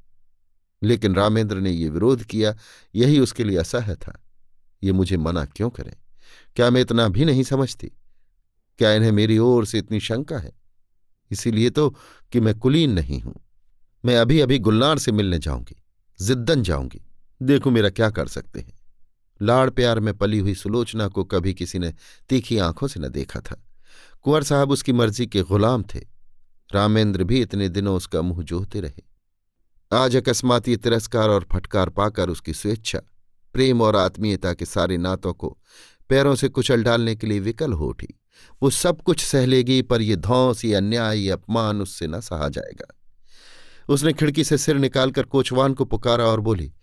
लेकिन 0.84 1.16
रामेंद्र 1.16 1.58
ने 1.58 1.72
ये 1.72 1.90
विरोध 1.90 2.24
किया, 2.24 2.56
यही 2.96 3.20
उसके 3.20 3.44
लिए 3.44 3.58
असह्य 3.58 3.96
था। 3.96 4.24
ये 4.84 4.92
मुझे 4.92 5.18
मना 5.18 5.46
क्यों 5.46 5.70
करें? 5.70 5.94
क्या 6.56 6.70
मैं 6.70 6.82
इतना 6.82 7.08
भी 7.08 7.26
नहीं 7.26 7.44
समझती? 7.44 7.92
क्या 8.78 8.94
इन्हें 8.94 9.12
मेरी 9.12 9.38
ओर 9.38 9.66
से 9.66 9.78
इतनी 9.78 10.00
शंका 10.00 10.38
है? 10.38 10.52
इसीलिए 11.32 11.70
तो 11.70 11.96
कि 12.32 12.40
मैं 12.40 12.56
कुलीन 12.56 12.92
नहीं 12.92 13.22
हूँ। 13.22 13.36
मैं 14.06 14.18
अभी 14.18 14.40
अभी 14.40 14.60
गुलनार 14.60 14.98
से 14.98 15.12
मिलने 15.12 15.40
जाऊँगी, 15.40 15.84
जिद्दन 16.22 16.64
जाऊँगी। 16.64 17.02
देखो 17.42 17.72
मेरा 17.72 17.90
क्या 17.90 18.10
कर 18.10 18.28
सकते 18.28 18.60
हैं। 18.60 18.80
लाड़ 19.42 19.70
प्यार 19.70 20.00
में 20.00 20.18
पली 20.18 20.40
हुई 20.40 20.56
सुलोचना 20.56 21.08
को 21.08 21.24
कभी 21.24 21.54
किसी 21.54 21.80
ने 21.80 21.94
तीखी 22.30 22.58
आँखों 22.58 22.88
से 22.88 23.00
न 23.00 23.08
देखा 23.08 23.40
था। 23.40 23.64
कुंवर 24.22 24.44
साहब 24.44 24.72
उसकी 24.72 24.94
मर्ज़ी 24.94 25.28
के 25.28 25.42
गुलाम 25.42 25.84
थे। 25.84 26.11
रामेंद्र 26.74 27.24
भी 27.24 27.42
इतने 27.42 27.70
दिनों 27.70 27.96
उसका 27.96 28.22
मुँह 28.22 28.44
जोहते 28.44 28.82
रहे। 28.82 29.04
आज 29.94 30.16
अकस्माती 30.16 30.76
तिरस्कार 30.78 31.30
और 31.30 31.46
फटकार 31.52 31.90
पाकर 31.90 32.30
उसकी 32.30 32.54
स्वेच्छा, 32.54 33.00
प्रेम 33.54 33.82
और 33.82 33.96
आत्मीयता 33.96 34.54
के 34.54 34.66
सारे 34.66 34.98
नातों 34.98 35.34
को 35.34 35.58
पैरों 36.10 36.36
से 36.36 36.50
कुचल 36.50 36.84
डालने 36.84 37.16
के 37.16 37.28
लिए 37.28 37.40
विकल 37.40 37.74
हो 37.74 37.88
उठी। 37.88 38.20
वो 38.64 38.70
सब 38.70 39.02
कुछ 39.02 39.26
सह 39.26 39.46
लेगी 39.46 39.82
पर 39.82 40.02
यह 40.02 40.16
धौंस, 40.16 40.66
ये 40.66 40.76
अन्याय, 40.76 41.20
ये 41.20 41.30
अपमान 41.30 41.82
उससे 41.82 42.08
न 42.08 42.20
सहा 42.20 42.50
जाएगा। 42.50 43.00
उसने 43.90 44.14
खिड़की 44.14 44.44
से 44.44 44.58
सिर 44.58 44.76
निकालकर 44.76 45.24
कोचवान 45.24 45.74
को 45.74 45.86
पुकारा 45.86 46.26
और 46.26 46.40
बोली, 46.40 46.74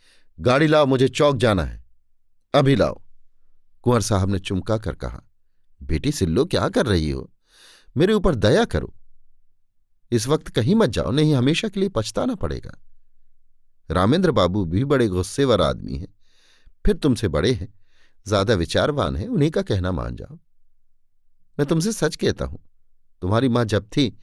गाड़ी 0.41 0.67
लाओ, 0.67 0.87
मुझे 0.87 1.09
चौक 1.09 1.37
जाना 1.37 1.65
है। 1.65 1.85
अभी 2.55 2.77
लाओ। 2.77 3.03
कुंवर 3.83 4.01
साहब 4.01 4.31
ने 4.31 4.39
चुमका 4.39 4.79
कर 4.79 4.95
कहा, 4.95 5.23
बेटी, 5.83 6.13
सिल्लो, 6.13 6.45
क्या 6.45 6.69
कर 6.69 6.87
रही 6.87 7.11
हो? 7.11 7.33
मेरे 7.97 8.13
ऊपर 8.13 8.35
दया 8.35 8.65
करो। 8.65 8.95
इस 10.11 10.27
वक्त 10.29 10.49
कहीं 10.49 10.75
मत 10.75 10.91
जाओ, 10.91 11.11
नहीं, 11.11 11.35
हमेशा 11.35 11.69
के 11.69 11.81
लिए 11.81 11.89
पछताना 11.89 12.35
पड़ेगा। 12.35 12.79
रामेंद्र 13.89 14.31
बाबू 14.31 14.65
भी 14.65 14.85
बड़े 14.85 15.09
गुस्सेवर 15.09 15.61
आदमी 15.63 15.97
हैं। 15.97 16.09
फिर 16.85 16.97
तुमसे 16.97 17.29
बड़े 17.29 17.53
हैं, 17.53 17.73
ज़्यादा 18.27 18.55
विचारवान 18.55 19.17
हैं, 19.17 19.29
उन्हीं 19.29 19.51
का 19.51 19.63
कहना 19.63 19.93
मान 19.93 20.17
जाओ। 20.17 20.39
मैं 21.59 21.67
तुमसे 21.67 21.93
सच 21.93 22.17
कहता 22.17 22.45
हूँ, 22.45 22.61
तुम्हारी 23.23 23.49
माँ 23.49 23.65
जब 23.67 23.89
थी 23.89 24.17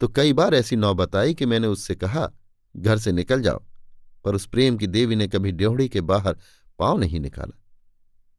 तो 0.00 0.08
कई 0.08 0.32
बार 0.32 0.54
ऐसी 0.54 0.76
नौबत 0.76 1.16
आई 1.16 1.34
कि 1.34 1.46
मैंने 1.46 1.66
उससे 1.66 1.94
कहा, 1.94 2.30
घर 2.74 2.98
से 2.98 3.12
निकल 3.12 3.42
जाओ। 3.42 3.62
पर 4.24 4.34
उस 4.34 4.46
प्रेम 4.46 4.76
की 4.76 4.86
देवी 4.86 5.16
ने 5.16 5.26
कभी 5.28 5.52
ड्योहड़ी 5.52 5.88
के 5.88 6.00
बाहर 6.02 6.36
पाँव 6.78 6.98
नहीं 6.98 7.20
निकाला। 7.20 7.58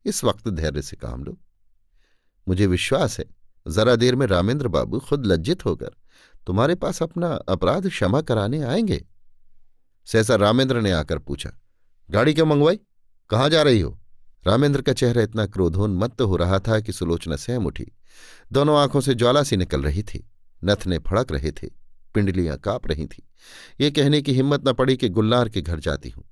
इस 0.05 0.23
वक्त 0.23 0.47
धैर्य 0.49 0.81
से 0.81 0.97
काम 0.97 1.23
लो। 1.23 1.37
मुझे 2.47 2.67
विश्वास 2.67 3.19
है, 3.19 3.25
जरा 3.65 3.95
देर 3.95 4.15
में 4.15 4.25
रामेंद्र 4.27 4.67
बाबू 4.67 4.99
खुद 4.99 5.25
लज्जित 5.25 5.65
होकर 5.65 5.95
तुम्हारे 6.49 6.75
पास 6.75 7.03
अपना 7.03 7.27
अपराध 7.49 7.87
क्षमा 7.89 8.21
कराने 8.21 8.61
आएँगे? 8.61 9.05
सहसा 10.05 10.35
रामेंद्र 10.35 10.81
ने 10.81 10.91
आकर 10.91 11.17
पूछा, 11.19 11.51
गाड़ी 12.09 12.33
क्यों 12.33 12.45
मंगवाई? 12.45 12.79
कहाँ 13.29 13.49
जा 13.49 13.61
रही 13.61 13.81
हो? 13.81 13.99
रामेंद्र 14.47 14.81
का 14.81 14.93
चेहरा 14.93 15.21
इतना 15.21 15.45
क्रोधोन्मत्त 15.45 16.21
हो 16.21 16.35
रहा 16.35 16.59
था 16.59 16.79
कि 16.79 16.91
सुलोचना 16.91 17.35
सहम 17.35 17.65
उठी। 17.65 17.85
दोनों 18.51 18.77
आँखों 18.77 19.01
से 19.01 19.13
ज्वाला 19.13 19.43
सी 19.43 19.57
निकल 19.57 19.83
रही 19.83 20.03
थी। 20.03 20.29
नथने 20.63 20.99
फड़क 20.99 21.31
रहे 21.31 21.51
थे। 21.51 21.67
पिंडलियाँ 22.13 22.57
काँप 22.57 22.87
रही 22.87 23.05
थीं। 23.05 23.23
ये 23.81 23.91
कहने 23.91 24.21
की 24.21 24.33
हिम्मत 24.33 24.67
न 24.67 24.73
पड़ी 24.73 24.97
कि 24.97 25.09
गुल्लार 25.09 25.49
के 25.49 25.61
घर 25.61 25.79
जाती 25.79 26.09
हूँ। 26.09 26.23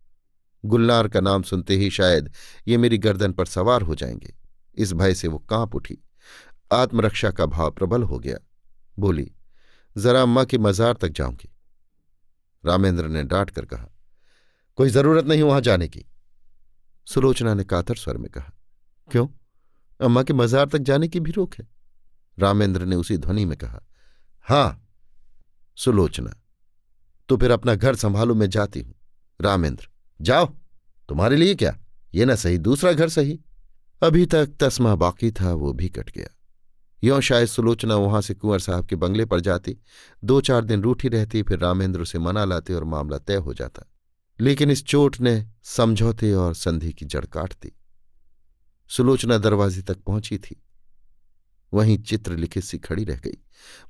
गुल्लार 0.66 1.08
का 1.08 1.20
नाम 1.20 1.44
सुनते 1.44 1.76
ही 1.76 1.90
शायद 1.90 2.34
ये 2.68 2.78
मेरी 2.78 2.98
गर्दन 2.98 3.32
पर 3.32 3.46
सवार 3.46 3.82
हो 3.82 3.96
जाएँगे। 3.96 4.36
इस 4.76 4.94
भय 4.94 5.14
से 5.14 5.28
वो 5.28 5.38
काँप 5.40 5.76
उठी। 5.76 5.98
आत्मरक्षा 6.72 7.32
का 7.32 7.46
भाव 7.46 7.72
प्रबल 7.72 8.04
हो 8.04 8.20
गया। 8.20 8.38
बोली 9.00 9.32
जरा 9.98 10.22
अम्मा 10.22 10.44
के 10.44 10.58
मजार 10.58 10.94
तक 10.94 11.08
जाऊँगी। 11.08 11.50
रामेंद्र 12.66 13.08
ने 13.08 13.24
डांट 13.24 13.50
कर 13.50 13.66
कहा, 13.66 13.88
कोई 14.76 14.90
ज़रूरत 14.90 15.26
नहीं 15.26 15.44
वहाँ 15.44 15.62
जाने 15.62 15.88
की। 15.88 16.06
सुलोचना 17.08 17.54
ने 17.54 17.64
कातर 17.64 17.96
स्वर 17.96 18.18
में 18.18 18.30
कहा, 18.32 18.54
क्यों? 19.12 19.28
अम्मा 20.02 20.24
के 20.24 20.34
मजार 20.34 20.66
तक 20.66 20.78
जाने 20.78 21.08
की 21.08 21.20
भी 21.20 21.32
रोक 21.32 21.56
है? 21.56 21.68
रामेंद्र 22.40 22.86
ने 22.86 22.96
उसी 22.96 23.18
ध्वनि 23.18 23.46
में 23.46 23.58
कहा, 23.58 23.82
हाँ, 24.42 24.90
सुलोचना 25.76 26.42
तो 27.30 27.38
फिर 27.38 27.52
अपना 27.52 27.76
घर 27.76 27.96
संभालो, 27.96 28.36
मैं 28.36 28.50
जाती 28.50 28.82
हूँ। 28.82 28.96
रामेंद्र, 29.42 29.88
जाओ, 30.22 30.46
तुम्हारे 31.10 31.36
लिए 31.36 31.56
क्या? 31.56 31.80
ये 32.14 32.26
ना 32.26 32.36
सही, 32.36 32.58
दूसरा 32.58 32.92
घर 32.94 33.10
सही? 33.10 33.40
अभी 34.04 34.26
तक 34.26 34.54
तस्मा 34.60 34.96
बाकी 34.96 35.32
था, 35.32 35.54
वो 35.54 35.74
भी 35.74 35.90
कट 35.90 36.12
गया। 36.12 36.37
यों 37.04 37.22
शायद 37.22 37.48
सुलोचना 37.48 37.96
वहाँ 37.96 38.22
से 38.22 38.34
कुंवर 38.34 38.60
साहब 38.60 38.86
के 38.86 38.96
बंगले 38.96 39.26
पर 39.26 39.40
जाती। 39.40 39.78
दो 40.24 40.42
चार 40.42 40.66
दिन 40.66 40.82
रूठी 40.82 41.08
रहती, 41.08 41.44
फिर 41.44 41.60
रामेंद्र 41.60 42.02
उसे 42.02 42.20
मना 42.20 42.46
लाते 42.46 42.74
और 42.74 42.84
मामला 42.84 43.18
तय 43.18 43.36
हो 43.36 43.54
जाता। 43.54 43.92
लेकिन 44.42 44.72
इस 44.72 44.86
चोट 44.86 45.20
ने 45.20 45.48
समझौते 45.64 46.34
और 46.34 46.54
संधि 46.54 46.94
की 46.94 47.06
जड़ 47.06 47.26
काट 47.26 47.54
दी। 47.54 47.78
सुलोचना 48.90 49.38
दरवाजे 49.38 49.82
तक 49.82 49.98
पहुँची 49.98 50.38
थी। 50.38 50.64
वहीं 51.74 51.98
चित्र 51.98 52.36
लिखित 52.36 52.64
सी 52.64 52.78
खड़ी 52.78 53.04
रह 53.04 53.16
गई। 53.16 53.38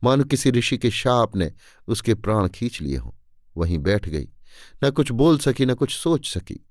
मानो 0.04 0.24
किसी 0.24 0.52
ऋषि 0.52 0.78
के 0.78 0.92
शाप 0.92 1.36
ने 1.36 1.54
उसके 1.88 2.16
प्राण 2.16 2.48
खींच 2.48 2.82
लिए 2.82 2.98
हों। 2.98 3.12
वहीं 3.58 3.80
बैठ 3.80 4.10
गई। 4.10 4.30
न 4.84 4.92
कुछ 4.92 5.12
बोल 5.12 5.38
सकी, 5.38 5.66
न 5.66 5.74
कुछ 5.74 5.96
सोच 5.96 6.28
सकी। 6.28 6.70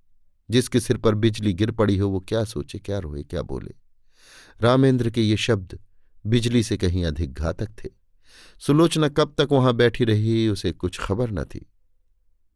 जिसके 0.51 0.81
सिर 0.81 0.97
पर 0.97 1.15
बिजली 1.15 1.53
गिर 1.53 1.71
पड़ी 1.71 1.97
हो, 1.97 2.09
वो 2.09 2.21
क्या 2.21 2.45
सोचे, 2.45 2.79
क्या 2.79 2.99
रोए, 2.99 3.23
क्या 3.23 3.43
बोले। 3.43 3.75
रामेंद्र 4.61 5.11
के 5.11 5.23
ये 5.23 5.37
शब्द 5.37 5.79
बिजली 6.27 6.63
से 6.63 6.77
कहीं 6.77 7.05
अधिक 7.05 7.35
घातक 7.35 7.69
थे। 7.69 7.89
सुलोचना 8.61 9.09
कब 9.09 9.35
तक 9.39 9.49
वहाँ 9.53 9.75
बैठी 9.75 10.05
रही, 10.05 10.49
उसे 10.49 10.73
कुछ 10.73 11.01
खबर 11.01 11.31
न 11.31 11.45
थी। 11.45 11.73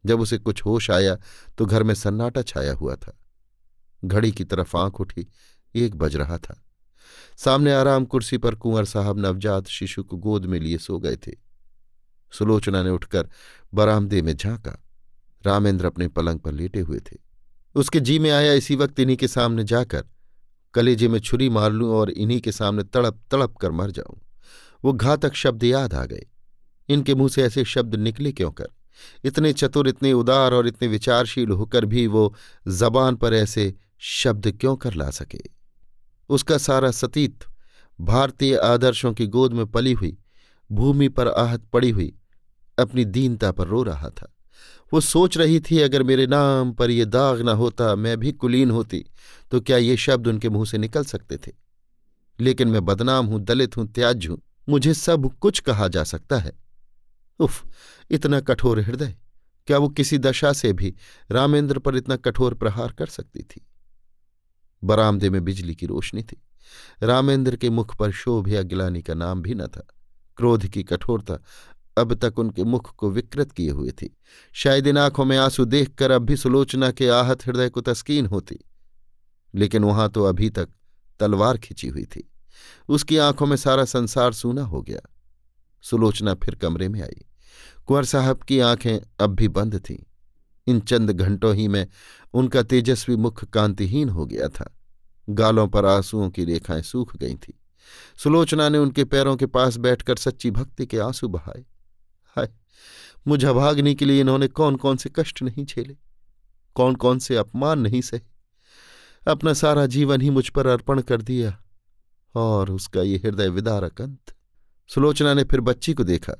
जब 0.06 0.20
उसे 0.20 0.38
कुछ 0.38 0.64
होश 0.64 0.90
आया 0.90 1.18
तो 1.58 1.66
घर 1.66 1.82
में 1.82 1.94
सन्नाटा 1.94 2.42
छाया 2.42 2.72
हुआ 2.72 2.96
था। 2.96 3.18
घड़ी 4.04 4.32
की 4.32 4.44
तरफ़ 4.44 4.76
आँख 4.76 5.00
उठी, 5.00 5.26
एक 5.74 5.94
बज 5.94 6.16
रहा 6.16 6.38
था। 6.38 6.64
सामने 7.36 7.72
आराम 7.72 8.04
कुर्सी 8.04 8.38
पर 8.38 8.54
कुंवर 8.54 8.84
साहब 8.84 9.18
नवजात 9.18 9.66
शिशु 9.66 10.02
को 10.02 10.16
गोद 10.16 10.46
में 10.46 10.60
लिए 10.60 10.78
सो 10.78 10.98
गए 10.98 11.16
थे। 11.16 11.32
सुलोचना 12.32 12.82
ने 12.82 12.90
उठकर 12.90 13.28
बरामदे 13.74 14.22
में 14.22 14.36
झांका। 14.36 14.84
रामेंद्र 15.46 15.86
अपने 15.86 16.08
पलंग 16.08 16.38
पर 16.38 16.52
लेटे 16.52 16.80
हुए 16.80 16.98
थे। 16.98 17.16
उसके 17.74 18.00
जी 18.00 18.18
में 18.18 18.30
आया 18.30 18.52
इसी 18.52 18.76
वक्त 18.76 19.00
इन्हीं 19.00 19.16
के 19.16 19.28
सामने 19.28 19.64
जाकर 19.64 20.04
कलेजे 20.74 21.08
में 21.08 21.18
छुरी 21.18 21.48
मार 21.48 21.72
लूँ 21.72 21.90
और 21.90 22.10
इन्हीं 22.10 22.40
के 22.40 22.52
सामने 22.52 22.82
तड़प 22.82 23.20
तड़प 23.30 23.56
कर 23.56 23.70
मर 23.70 23.90
जाऊँ। 23.90 24.20
वो 24.84 24.92
घातक 24.92 25.34
शब्द 25.34 25.64
याद 25.64 25.94
आ 25.94 26.04
गए। 26.04 26.26
इनके 26.88 27.14
मुँह 27.14 27.28
से 27.28 27.42
ऐसे 27.42 27.64
शब्द 27.64 27.94
निकले 27.94 28.32
क्यों 28.32 28.50
कर? 28.50 28.68
इतने 29.24 29.52
चतुर, 29.52 29.88
इतने 29.88 30.12
उदार 30.12 30.54
और 30.54 30.66
इतने 30.66 30.88
विचारशील 30.88 31.48
होकर 31.48 31.84
भी 31.84 32.06
वो 32.06 32.34
जबान 32.68 33.16
पर 33.16 33.34
ऐसे 33.34 33.74
शब्द 33.98 34.58
क्यों 34.60 34.76
कर 34.76 34.94
ला 34.94 35.10
सके? 35.10 35.40
उसका 36.28 36.58
सारा 36.58 36.90
सतीत 36.90 37.38
भारतीय 38.00 38.56
आदर्शों 38.56 39.12
की 39.12 39.26
गोद 39.26 39.52
में 39.52 39.66
पली 39.66 39.92
हुई, 39.92 40.18
भूमि 40.72 41.08
पर 41.08 41.28
आहत 41.28 41.64
पड़ी 41.72 41.90
हुई, 41.90 42.16
अपनी 42.78 43.04
दीनता 43.04 43.52
पर 43.52 43.66
रो 43.66 43.82
रहा 43.82 44.08
था। 44.08 44.36
वो 44.92 45.00
सोच 45.00 45.36
रही 45.38 45.60
थी, 45.60 45.78
अगर 45.78 46.02
मेरे 46.02 46.26
नाम 46.26 46.72
पर 46.72 46.90
यह 46.90 47.04
दाग 47.04 47.40
न 47.40 47.48
होता, 47.48 47.94
मैं 47.94 48.16
भी 48.16 48.32
कुलीन 48.32 48.70
होती 48.70 49.04
तो 49.50 49.60
क्या 49.60 49.76
ये 49.76 49.96
शब्द 49.96 50.26
उनके 50.26 50.48
मुँह 50.48 50.64
से 50.64 50.78
निकल 50.78 51.04
सकते 51.04 51.36
थे? 51.36 51.52
लेकिन 52.38 52.68
मैं 52.68 52.84
बदनाम 52.84 53.26
हूँ, 53.26 53.40
दलित 53.40 53.76
हूँ 53.76 53.86
त्याज 53.86 54.26
हूँ, 54.28 54.40
मुझे 54.68 54.94
सब 54.94 55.30
कुछ 55.34 55.60
कहा 55.60 55.88
जा 55.88 56.04
सकता 56.04 56.38
है। 56.38 56.52
उफ, 57.40 57.64
इतना 58.10 58.40
कठोर 58.40 58.80
हृदय। 58.80 59.14
क्या 59.68 59.78
वो 59.78 59.88
किसी 59.88 60.18
दशा 60.18 60.52
से 60.52 60.72
भी 60.72 60.94
रामेंद्र 61.30 61.78
पर 61.78 61.96
इतना 61.96 62.16
कठोर 62.16 62.54
प्रहार 62.54 62.92
कर 62.92 63.06
सकती 63.06 63.42
थी? 63.42 63.66
बरामदे 64.82 65.30
में 65.30 65.42
बिजली 65.44 65.74
की 65.74 65.86
रोशनी 65.86 66.22
थी। 66.22 66.42
रामेंद्र 67.02 67.56
के 67.56 67.70
मुख 67.70 67.96
पर 67.96 68.12
शोभ 68.12 68.48
या 68.48 68.62
गिलानी 68.62 69.02
का 69.02 69.14
नाम 69.14 69.42
भी 69.42 69.54
न 69.54 69.66
था। 69.66 69.86
क्रोध 70.36 70.66
की 70.66 70.82
कठोरता 70.82 71.38
अब 72.00 72.14
तक 72.14 72.38
उनके 72.38 72.64
मुख 72.64 72.94
को 72.94 73.10
विकृत 73.10 73.52
किए 73.52 73.70
हुए 73.70 73.90
थी। 73.90 74.16
शायद 74.52 74.86
इन 74.86 74.98
आँखों 74.98 75.24
में 75.24 75.36
आँसू 75.36 75.64
देखकर 75.64 76.10
अब 76.10 76.22
भी 76.22 76.36
सुलोचना 76.36 76.90
के 76.90 77.08
आहत 77.08 77.46
हृदय 77.46 77.68
को 77.68 77.80
तस्कीन 77.80 78.26
होती। 78.26 78.58
लेकिन 79.54 79.84
वहाँ 79.84 80.08
तो 80.08 80.24
अभी 80.24 80.50
तक 80.50 80.68
तलवार 81.20 81.58
खिंची 81.58 81.88
हुई 81.88 82.04
थी। 82.04 82.32
उसकी 82.88 83.16
आँखों 83.16 83.46
में 83.46 83.56
सारा 83.56 83.84
संसार 83.84 84.32
सूना 84.32 84.62
हो 84.62 84.82
गया। 84.82 85.00
सुलोचना 85.82 86.34
फिर 86.34 86.54
कमरे 86.54 86.88
में 86.88 87.02
आई। 87.02 87.26
कुंवर 87.86 88.04
साहब 88.04 88.38
की 88.38 88.60
आँखें 88.60 88.98
अब 89.20 89.30
भी 89.30 89.48
बंद 89.48 89.78
थीं। 89.90 89.98
इन 90.66 90.80
चंद 90.80 91.10
घंटों 91.10 91.54
ही 91.54 91.68
में 91.68 91.86
उनका 92.34 92.62
तेजस्वी 92.62 93.16
मुख 93.16 93.44
कांतिहीन 93.44 94.08
हो 94.08 94.26
गया 94.26 94.48
था। 94.48 94.76
गालों 95.30 95.68
पर 95.68 95.84
आंसुओं 95.86 96.30
की 96.30 96.44
रेखाएँ 96.44 96.82
सूख 96.82 97.16
गई 97.16 97.34
थीं। 97.34 97.54
सुलोचना 98.16 98.68
ने 98.68 98.78
उनके 98.78 99.04
पैरों 99.04 99.36
के 99.36 99.46
पास 99.46 99.76
बैठकर 99.76 100.16
सच्ची 100.16 100.50
भक्ति 100.50 100.86
के 100.86 100.98
आँसू 100.98 101.28
बहाए। 101.28 101.64
हाय, 102.36 102.48
मुझे 103.26 103.52
भागने 103.52 103.94
के 103.94 104.04
लिए 104.04 104.20
इन्होंने 104.20 104.48
कौन 104.48 104.76
कौन 104.76 104.96
से 104.96 105.10
कष्ट 105.16 105.42
नहीं 105.42 105.64
झेले 105.64 105.96
कौन 106.76 106.94
कौन 106.94 107.18
से 107.18 107.36
अपमान 107.36 107.78
नहीं 107.78 108.00
सहे। 108.00 108.20
अपना 109.28 109.52
सारा 109.52 109.86
जीवन 109.86 110.20
ही 110.20 110.30
मुझ 110.30 110.48
पर 110.48 110.66
अर्पण 110.66 111.00
कर 111.00 111.22
दिया, 111.22 111.56
और 112.34 112.70
उसका 112.70 113.02
ये 113.02 113.16
हृदय 113.16 113.48
विदारक 113.48 114.00
अंत। 114.00 114.34
सुलोचना 114.90 115.34
ने 115.34 115.44
फिर 115.44 115.60
बच्ची 115.60 115.94
को 115.94 116.04
देखा, 116.04 116.34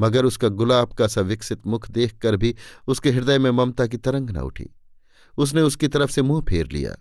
मगर 0.00 0.24
उसका 0.24 0.48
गुलाब 0.48 0.92
का 0.92 1.06
सा 1.06 1.20
विकसित 1.20 1.66
मुख 1.66 1.90
देखकर 1.90 2.36
भी 2.36 2.54
उसके 2.88 3.10
हृदय 3.10 3.38
में 3.38 3.50
ममता 3.50 3.86
की 3.86 3.96
तरंग 3.96 4.30
न 4.30 4.36
उठी। 4.36 4.68
उसने 5.38 5.62
उसकी 5.62 5.88
तरफ़ 5.88 6.10
से 6.10 6.22
मुँह 6.22 6.44
फेर 6.44 6.68
लिया। 6.72 6.96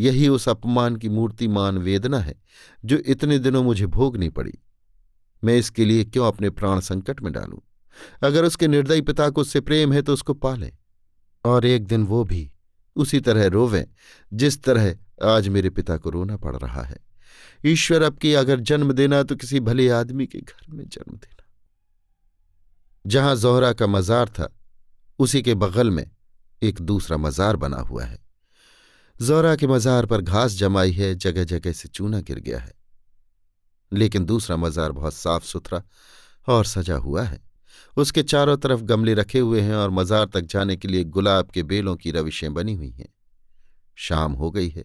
यही 0.00 0.28
उस 0.28 0.48
अपमान 0.48 0.96
की 0.96 1.08
मूर्तिमान 1.08 1.78
वेदना 1.78 2.18
है, 2.18 2.34
जो 2.84 2.96
इतने 2.96 3.38
दिनों 3.38 3.62
मुझे 3.62 3.86
भोगनी 3.86 4.28
पड़ी। 4.28 4.54
मैं 5.44 5.56
इसके 5.56 5.84
लिए 5.84 6.04
क्यों 6.04 6.26
अपने 6.26 6.50
प्राण 6.50 6.80
संकट 6.80 7.20
में 7.22 7.32
डालूं? 7.32 7.58
अगर 8.22 8.44
उसके 8.44 8.68
निर्दयी 8.68 9.00
पिता 9.00 9.30
को 9.30 9.40
उससे 9.40 9.60
प्रेम 9.60 9.92
है 9.92 10.02
तो 10.02 10.12
उसको 10.12 10.34
पालें। 10.34 10.72
और 11.44 11.66
एक 11.66 11.86
दिन 11.86 12.02
वो 12.02 12.24
भी 12.24 12.52
उसी 12.96 13.20
तरह 13.20 13.46
रोवें, 13.46 13.86
जिस 14.32 14.62
तरह 14.62 14.96
आज 15.22 15.48
मेरे 15.48 15.70
पिता 15.70 15.96
को 15.96 16.10
रोना 16.10 16.36
पड़ 16.36 16.56
रहा 16.56 16.82
है। 16.82 16.96
ईश्वर 17.66 18.02
अब 18.02 18.18
की 18.18 18.34
अगर 18.34 18.60
जन्म 18.60 18.92
देना 18.92 19.22
तो 19.22 19.36
किसी 19.36 19.60
भले 19.60 19.88
आदमी 19.88 20.26
के 20.26 20.38
घर 20.38 20.72
में 20.72 20.88
जन्म 20.88 21.16
देना। 21.16 21.44
जहाँ 23.06 23.36
जोहरा 23.36 23.72
का 23.72 23.86
मजार 23.86 24.28
था, 24.28 24.56
उसी 25.18 25.42
के 25.42 25.54
बगल 25.54 25.90
में 25.90 26.10
एक 26.62 26.80
दूसरा 26.80 27.16
मजार 27.16 27.56
बना 27.56 27.76
हुआ 27.76 28.04
है। 28.04 28.18
जोहरा 29.22 29.56
के 29.56 29.66
मजार 29.66 30.06
पर 30.06 30.20
घास 30.20 30.52
जमाई 30.52 30.92
है 30.92 31.14
जगह 31.14 31.44
जगह 31.44 31.72
से 31.72 31.88
चूना 31.88 32.20
गिर 32.20 32.38
गया 32.38 32.58
है। 32.58 32.83
लेकिन 33.92 34.24
दूसरा 34.24 34.56
मजार 34.56 34.92
बहुत 34.92 35.14
साफ़ 35.14 35.44
सुथरा 35.44 35.82
और 36.48 36.64
सजा 36.64 36.96
हुआ 36.96 37.22
है। 37.22 37.40
उसके 37.96 38.22
चारों 38.22 38.56
तरफ़ 38.56 38.80
गमले 38.80 39.14
रखे 39.14 39.38
हुए 39.38 39.60
हैं 39.60 39.74
और 39.74 39.90
मजार 39.90 40.26
तक 40.26 40.40
जाने 40.40 40.76
के 40.76 40.88
लिए 40.88 41.04
गुलाब 41.04 41.46
के 41.46 41.62
बेलों 41.62 41.96
की 41.96 42.10
रविशें 42.10 42.54
बनी 42.54 42.74
हुई 42.74 42.90
हैं। 42.90 43.14
शाम 43.94 44.32
हो 44.32 44.50
गई 44.50 44.68
है। 44.68 44.84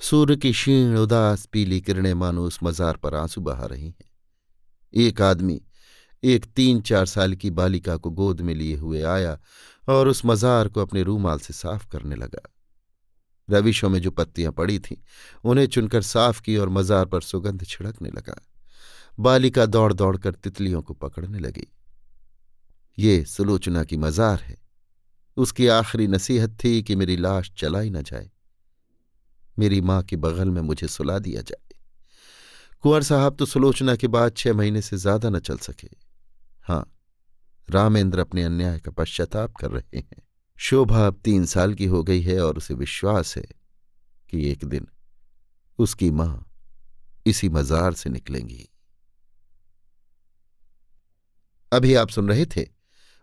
सूर्य 0.00 0.36
की 0.36 0.52
क्षीण, 0.52 0.96
उदास, 0.96 1.46
पीली 1.46 1.80
किरणें 1.80 2.14
मानो 2.14 2.44
उस 2.44 2.58
मजार 2.62 2.96
पर 2.96 3.14
आँसू 3.14 3.40
बहा 3.40 3.66
रही 3.66 3.88
हैं। 3.88 4.10
एक 4.94 5.22
आदमी, 5.22 5.62
एक 6.24 6.44
तीन 6.44 6.80
चार 6.80 7.06
साल 7.06 7.34
की 7.34 7.50
बालिका 7.50 7.96
को 7.96 8.10
गोद 8.10 8.40
में 8.40 8.54
लिए 8.54 8.76
हुए 8.76 9.02
आया 9.02 9.40
और 9.88 10.08
उस 10.08 10.22
मजार 10.24 10.68
को 10.68 10.80
अपने 10.80 11.02
रूमाल 11.02 11.38
से 11.38 11.52
साफ़ 11.52 11.88
करने 11.88 12.16
लगा। 12.16 12.55
रविशों 13.50 13.88
में 13.88 14.00
जो 14.00 14.10
पत्तियाँ 14.10 14.52
पड़ी 14.52 14.78
थीं, 14.78 14.96
उन्हें 15.44 15.66
चुनकर 15.66 16.02
साफ़ 16.02 16.42
की 16.42 16.56
और 16.56 16.68
मजार 16.68 17.04
पर 17.04 17.20
सुगंध 17.20 17.64
छिड़कने 17.64 18.08
लगा। 18.08 18.36
बालिका 19.20 19.66
दौड़ 19.66 19.92
दौड़कर 19.92 20.34
तितलियों 20.34 20.82
को 20.82 20.94
पकड़ने 20.94 21.38
लगी। 21.38 21.66
ये 22.98 23.24
सुलोचना 23.24 23.84
की 23.84 23.96
मजार 23.96 24.40
है। 24.40 24.56
उसकी 25.36 25.66
आखिरी 25.66 26.06
नसीहत 26.06 26.58
थी 26.64 26.82
कि 26.82 26.96
मेरी 26.96 27.16
लाश 27.16 27.52
चलाई 27.56 27.90
न 27.90 28.02
जाए। 28.02 28.30
मेरी 29.58 29.80
माँ 29.80 30.02
के 30.02 30.16
बगल 30.16 30.50
में 30.50 30.62
मुझे 30.62 30.88
सुला 30.88 31.18
दिया 31.18 31.42
जाए। 31.42 31.74
कुंवर 32.80 33.02
साहब 33.02 33.36
तो 33.36 33.46
सुलोचना 33.46 33.96
के 33.96 34.06
बाद 34.06 34.34
छह 34.36 34.52
महीने 34.52 34.82
से 34.82 34.96
ज़्यादा 34.96 35.30
न 35.30 35.38
चल 35.38 35.56
सके। 35.56 35.88
हाँ 36.62 36.96
रामेंद्र 37.70 38.18
अपने 38.18 38.44
अन्याय 38.44 38.78
का 38.78 38.90
पश्चाताप 38.90 39.54
कर 39.54 39.70
रहे 39.70 39.98
हैं। 39.98 40.25
शोभा 40.56 41.06
अब 41.06 41.20
तीन 41.24 41.46
साल 41.46 41.74
की 41.74 41.86
हो 41.86 42.02
गई 42.02 42.22
है 42.22 42.40
और 42.40 42.56
उसे 42.56 42.74
विश्वास 42.74 43.36
है 43.36 43.46
कि 44.30 44.50
एक 44.50 44.64
दिन 44.64 44.88
उसकी 45.78 46.10
माँ 46.10 46.52
इसी 47.26 47.48
मजार 47.48 47.94
से 47.94 48.10
निकलेंगी। 48.10 48.68
अभी 51.72 51.94
आप 51.94 52.08
सुन 52.08 52.28
रहे 52.28 52.46
थे 52.46 52.66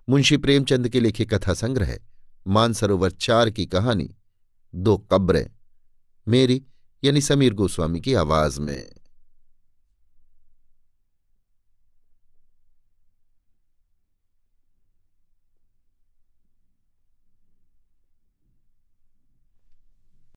मुंशी 0.10 0.38
प्रेमचंद 0.38 0.90
के 0.90 1.00
लिखे 1.00 1.26
कथा 1.26 1.54
संग्रह, 1.54 2.00
मानसरोवर 2.48 3.12
चार 3.12 3.50
की 3.50 3.66
कहानी, 3.66 4.16
दो 4.76 4.98
कब्रें, 4.98 5.50
मेरी 6.28 6.66
यानी 7.04 7.22
समीर 7.22 7.54
गोस्वामी 7.54 8.02
की 8.02 8.14
आवाज़ 8.14 8.62
में। 8.62 8.94